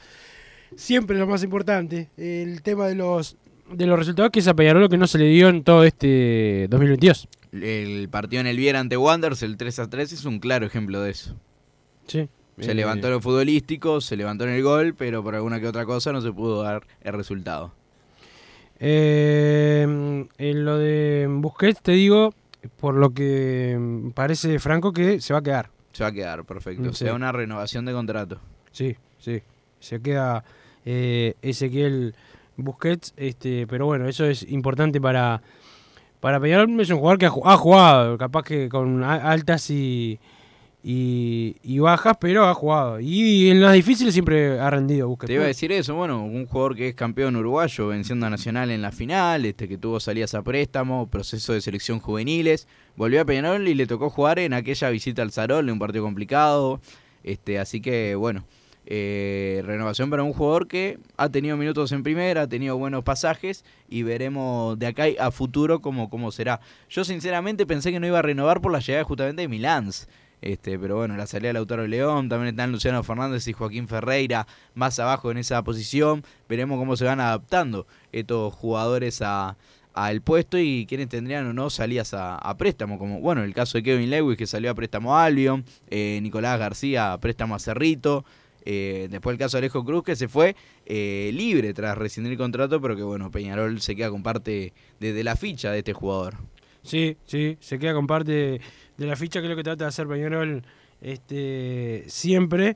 [0.75, 2.09] siempre es lo más importante.
[2.17, 3.36] El tema de los
[3.71, 5.84] de los resultados que es a Peñarol lo que no se le dio en todo
[5.84, 7.28] este 2022.
[7.51, 11.01] El partido en el Viera ante Wanderers, el 3 a 3, es un claro ejemplo
[11.01, 11.36] de eso.
[12.05, 12.30] Sí.
[12.59, 15.67] Se Eh, levantó en lo futbolístico, se levantó en el gol, pero por alguna que
[15.67, 17.71] otra cosa no se pudo dar el resultado.
[18.79, 22.33] Eh, en lo de Busquets te digo,
[22.79, 23.79] por lo que
[24.13, 25.69] parece Franco que se va a quedar.
[25.93, 26.83] Se va a quedar, perfecto.
[26.83, 27.05] Mm, O sí.
[27.05, 28.39] sea, una renovación de contrato.
[28.71, 29.41] Sí, sí.
[29.79, 30.43] Se queda
[30.85, 32.15] eh, Ezequiel
[32.55, 35.41] Busquets, este, pero bueno, eso es importante para,
[36.19, 36.79] para Peñarol.
[36.79, 40.19] Es un jugador que ha, ju- ha jugado, capaz que con altas y,
[40.84, 42.99] y, bajas, pero ha jugado.
[42.99, 45.28] Y en las difíciles siempre ha rendido Busquets.
[45.28, 48.71] Te iba a decir eso, bueno, un jugador que es campeón uruguayo, venciendo a Nacional
[48.71, 53.25] en la final, este que tuvo salidas a préstamo, proceso de selección juveniles, volvió a
[53.25, 56.80] Peñarol y le tocó jugar en aquella visita al Zarol, en un partido complicado,
[57.23, 58.45] este, así que bueno,
[58.89, 63.65] eh, renovación para un jugador que ha tenido minutos en primera, ha tenido buenos pasajes
[63.89, 66.61] y veremos de acá a futuro cómo, cómo será.
[66.89, 70.07] Yo sinceramente pensé que no iba a renovar por la llegada justamente de Milans.
[70.41, 74.47] Este, pero bueno, la salida de Lautaro León, también están Luciano Fernández y Joaquín Ferreira
[74.75, 76.23] más abajo en esa posición.
[76.47, 79.57] Veremos cómo se van adaptando estos jugadores a
[79.97, 83.83] al puesto y quienes tendrían o no salidas a, préstamo, como bueno, el caso de
[83.83, 88.23] Kevin Lewis que salió a préstamo a Albion, eh, Nicolás García a préstamo a Cerrito,
[88.63, 92.38] eh, después el caso de Alejo Cruz que se fue eh, libre tras rescindir el
[92.38, 95.93] contrato, pero que bueno, Peñarol se queda con parte de, de la ficha de este
[95.93, 96.35] jugador.
[96.83, 98.61] Sí, sí, se queda con parte
[98.97, 100.63] de la ficha que es lo que trata de hacer Peñarol
[101.01, 102.75] este, siempre.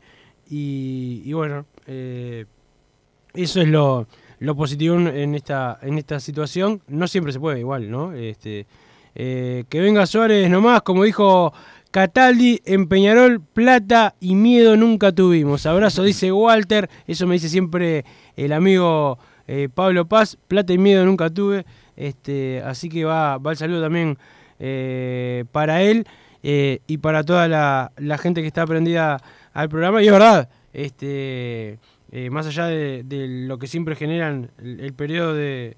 [0.50, 2.46] Y, bueno, eh,
[3.34, 4.08] eso es lo,
[4.40, 6.82] lo positivo en- en esta, en esta situación.
[6.88, 8.14] No siempre se puede igual, ¿no?
[8.14, 8.68] Este,
[9.16, 11.54] eh, que venga Suárez nomás, como dijo
[11.92, 15.66] Cataldi, en Peñarol, plata y miedo nunca tuvimos.
[15.66, 16.90] Abrazo, dice Walter.
[17.08, 18.04] Eso me dice siempre
[18.36, 19.18] el amigo
[19.48, 20.38] eh, Pablo Paz.
[20.48, 21.66] Plata y miedo nunca tuve.
[21.96, 24.18] Este, así que va, va el saludo también
[24.64, 26.06] eh, para él
[26.44, 29.20] eh, y para toda la, gente que está prendida
[29.54, 30.04] al programa.
[30.04, 31.80] Y es verdad, este,
[32.12, 33.04] eh, más allá de,
[33.48, 35.76] lo que siempre generan el, periodo de,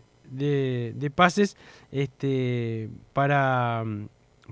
[1.16, 1.56] pases,
[1.94, 3.86] este, para,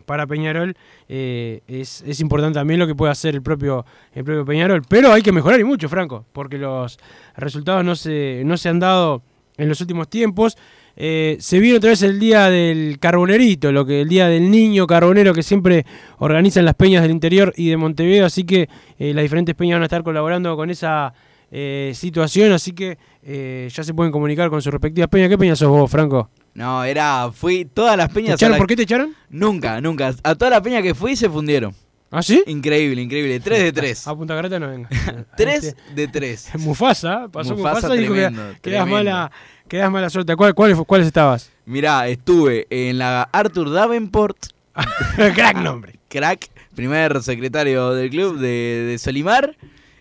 [0.05, 0.77] para Peñarol
[1.09, 4.81] es, es importante también lo que puede hacer el propio, el propio Peñarol.
[4.87, 6.99] Pero hay que mejorar y mucho, Franco, porque los
[7.35, 9.23] resultados no se, no se han dado
[9.57, 10.57] en los últimos tiempos.
[10.95, 14.85] Eh, se viene otra vez el día del carbonerito, lo que el día del niño
[14.87, 15.85] carbonero que siempre
[16.19, 18.69] organizan las peñas del interior y de Montevideo, así que
[18.99, 21.13] eh, las diferentes peñas van a estar colaborando con esa
[21.51, 25.29] eh, situación, así que ya se pueden comunicar con sus respectivas peñas.
[25.29, 26.29] ¿Qué peña sos vos, Franco?
[26.53, 27.31] No, era.
[27.31, 28.31] Fui todas las peñas.
[28.31, 28.53] a echaron?
[28.53, 29.15] la- ¿Por qué te echaron?
[29.29, 30.13] Nunca, nunca.
[30.23, 31.73] A todas las peñas que fui se fundieron.
[32.13, 32.43] ¿Ah, sí?
[32.45, 33.39] Increíble, increíble.
[33.39, 34.07] 3 de 3.
[34.07, 34.89] A Punta Carreta no venga.
[35.37, 36.49] 3 de 3.
[36.59, 38.13] Mufasa, pasó Mufasa, Mufasa, y dijo
[38.61, 39.31] que mala,
[39.71, 40.35] quedás mala suerte.
[40.35, 41.49] ¿Cuál- ¿Cuáles cuáles estabas?
[41.65, 44.37] Mirá, estuve en la Arthur Davenport.
[45.15, 45.97] Crack nombre.
[46.09, 49.55] Crack, primer secretario del club de, de Solimar.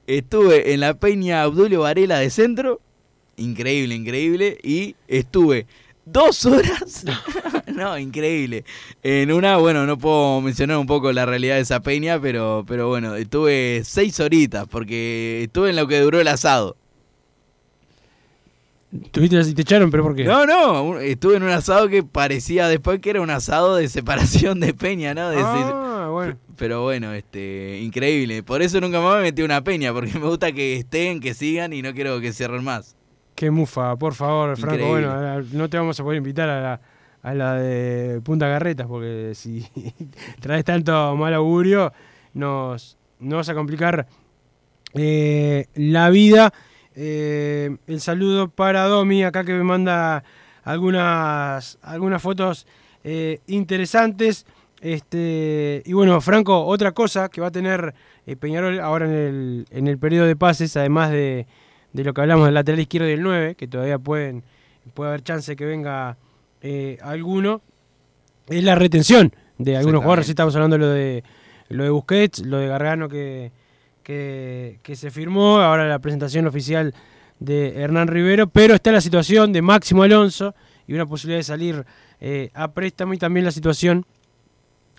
[0.08, 2.80] Estuve en la Peña Abdulio Varela de Centro.
[3.36, 4.58] Increíble, increíble.
[4.64, 5.66] Y estuve
[6.04, 7.04] dos horas.
[7.68, 8.64] no, increíble.
[9.04, 12.88] En una, bueno, no puedo mencionar un poco la realidad de esa peña, pero, pero
[12.88, 16.76] bueno, estuve seis horitas porque estuve en lo que duró el asado.
[19.12, 20.24] ¿Tuviste y te echaron, pero por qué?
[20.24, 24.58] No, no, estuve en un asado que parecía después que era un asado de separación
[24.58, 25.30] de peña, ¿no?
[25.30, 26.36] De- Ah, bueno.
[26.56, 28.42] Pero bueno, este, increíble.
[28.42, 31.72] Por eso nunca más me metí una peña, porque me gusta que estén, que sigan
[31.72, 32.96] y no quiero que cierren más.
[33.36, 34.74] Qué mufa, por favor, Franco.
[34.74, 35.06] Increíble.
[35.06, 36.80] Bueno, no te vamos a poder invitar a la,
[37.22, 39.64] a la de Punta Garretas, porque si
[40.40, 41.92] traes tanto mal augurio,
[42.34, 44.06] nos, nos vas a complicar
[44.94, 46.52] eh, la vida.
[46.94, 50.24] Eh, el saludo para Domi, acá que me manda
[50.64, 52.66] algunas, algunas fotos
[53.04, 54.46] eh, interesantes.
[54.80, 57.94] Este, y bueno, Franco, otra cosa que va a tener
[58.26, 61.46] eh, Peñarol ahora en el, en el periodo de pases, además de,
[61.92, 64.42] de lo que hablamos del lateral izquierdo y el 9, que todavía pueden,
[64.94, 66.16] puede haber chance que venga
[67.02, 67.62] alguno,
[68.48, 70.28] es la retención de algunos jugadores.
[70.28, 71.24] Estamos hablando de lo de,
[71.68, 73.52] lo de Busquets, lo de Gargano que,
[74.02, 76.94] que, que se firmó, ahora la presentación oficial
[77.38, 80.54] de Hernán Rivero, pero está la situación de Máximo Alonso
[80.86, 81.84] y una posibilidad de salir
[82.20, 84.04] eh, a préstamo y también la situación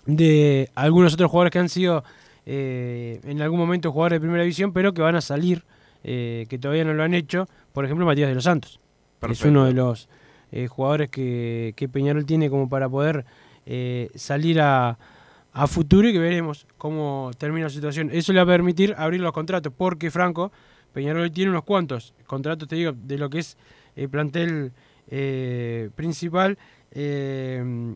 [0.06, 2.04] de algunos otros jugadores que han sido
[2.44, 5.64] eh, en algún momento jugadores de primera división, pero que van a salir,
[6.02, 7.48] eh, que todavía no lo han hecho.
[7.72, 8.72] Por ejemplo, Matías de los Santos.
[8.72, 9.48] Es Perfecto.
[9.48, 10.08] uno de los
[10.50, 13.24] eh, jugadores que, que Peñarol tiene como para poder
[14.16, 14.98] salir a,
[15.52, 18.10] a futuro y que veremos cómo termina la situación.
[18.12, 20.52] Eso le va a permitir abrir los contratos, porque Franco,
[20.92, 23.56] Peñarol tiene unos cuantos contratos, te digo, de lo que es
[23.96, 24.72] el plantel
[25.08, 26.58] eh, principal.
[26.90, 27.94] Eh,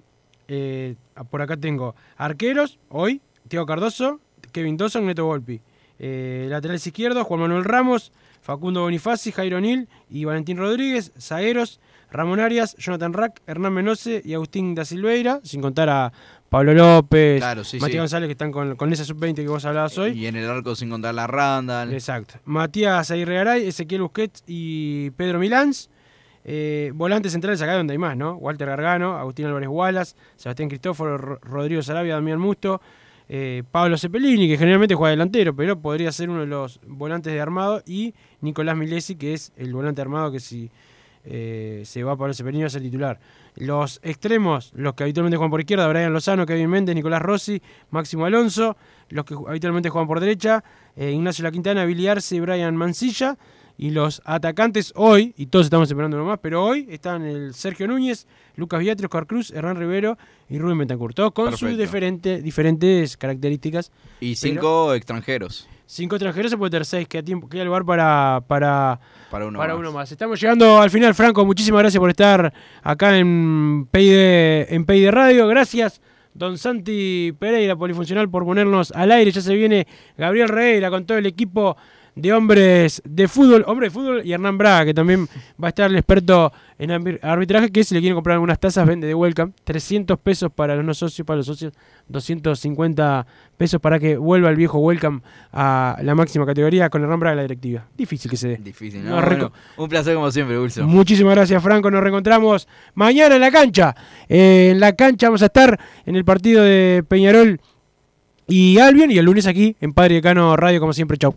[0.48, 0.94] eh,
[1.30, 4.20] por acá tengo arqueros, hoy, Tiago Cardoso,
[4.52, 5.60] Kevin Dawson, Neto Volpi.
[5.98, 11.12] Eh, laterales izquierdos, Juan Manuel Ramos, Facundo Bonifaci, Jairo Nil y Valentín Rodríguez.
[11.18, 11.80] Zagueros,
[12.10, 16.12] Ramón Arias, Jonathan Rack, Hernán Menose y Agustín da Silveira, sin contar a
[16.48, 17.98] Pablo López, Claro, sí, Matías sí.
[17.98, 20.12] González, que están con, con esa sub-20 que vos hablabas hoy.
[20.12, 21.92] Y en el arco sin contar la Randall.
[21.92, 22.34] Exacto.
[22.44, 25.90] Matías Aguirre Garay, Ezequiel Busquets y Pedro Milans.
[26.48, 28.34] Eh, volantes centrales acá donde hay más, ¿no?
[28.36, 32.80] Walter Gargano, Agustín Álvarez Wallace, Sebastián Cristóforo, Ro- Rodrigo Sarabia, Damián Musto,
[33.28, 37.40] eh, Pablo Cepelini, que generalmente juega delantero, pero podría ser uno de los volantes de
[37.40, 40.70] armado, y Nicolás Milesi, que es el volante armado que si
[41.26, 43.18] eh, se va Pablo Cepelini va a ser titular.
[43.56, 47.60] Los extremos, los que habitualmente juegan por izquierda, Brian Lozano, Kevin Méndez, Nicolás Rossi,
[47.90, 48.76] Máximo Alonso,
[49.08, 50.62] los que habitualmente juegan por derecha,
[50.94, 53.36] eh, Ignacio La Quintana, Billy Arce y Brian Mancilla.
[53.78, 57.86] Y los atacantes hoy, y todos estamos esperando uno más, pero hoy están el Sergio
[57.86, 60.16] Núñez, Lucas Viatri, Oscar Cruz, Hernán Rivero
[60.48, 61.14] y Rubén Betancourt.
[61.14, 63.92] Todos con sus diferente- diferentes características.
[64.18, 65.68] Y Pero cinco extranjeros.
[65.86, 69.74] Cinco extranjeros, se puede tener seis, queda, tiempo, queda lugar para, para, Para uno para
[69.74, 69.80] más.
[69.80, 70.12] uno más.
[70.12, 71.44] Estamos llegando al final, Franco.
[71.44, 75.46] Muchísimas gracias por estar acá en PID, en PID Radio.
[75.46, 76.00] Gracias,
[76.34, 79.30] don Santi Pereira, polifuncional, por ponernos al aire.
[79.30, 79.86] Ya se viene
[80.18, 81.76] Gabriel Reira con todo el equipo
[82.16, 85.28] de hombres de fútbol, hombre de fútbol, y Hernán Braga, que también
[85.62, 88.86] va a estar el experto en arbit- arbitraje, que si le quieren comprar algunas tazas,
[88.86, 89.52] vende de Welcome.
[89.64, 91.74] 300 pesos para los no socios, para los socios,
[92.08, 95.20] 250 pesos para que vuelva el viejo Welcome
[95.52, 97.86] a la máxima categoría con Hernán Braga en la directiva.
[97.96, 98.56] Difícil que se dé.
[98.56, 99.20] Difícil, ¿no?
[99.20, 100.86] Bueno, un placer como siempre, Wilson.
[100.86, 101.90] Muchísimas gracias, Franco.
[101.90, 103.94] Nos reencontramos mañana en la cancha.
[104.28, 107.60] Eh, en la cancha vamos a estar en el partido de Peñarol
[108.46, 109.10] y Albion.
[109.10, 111.16] Y el lunes aquí en Padre Decano Radio, como siempre.
[111.18, 111.36] Chau.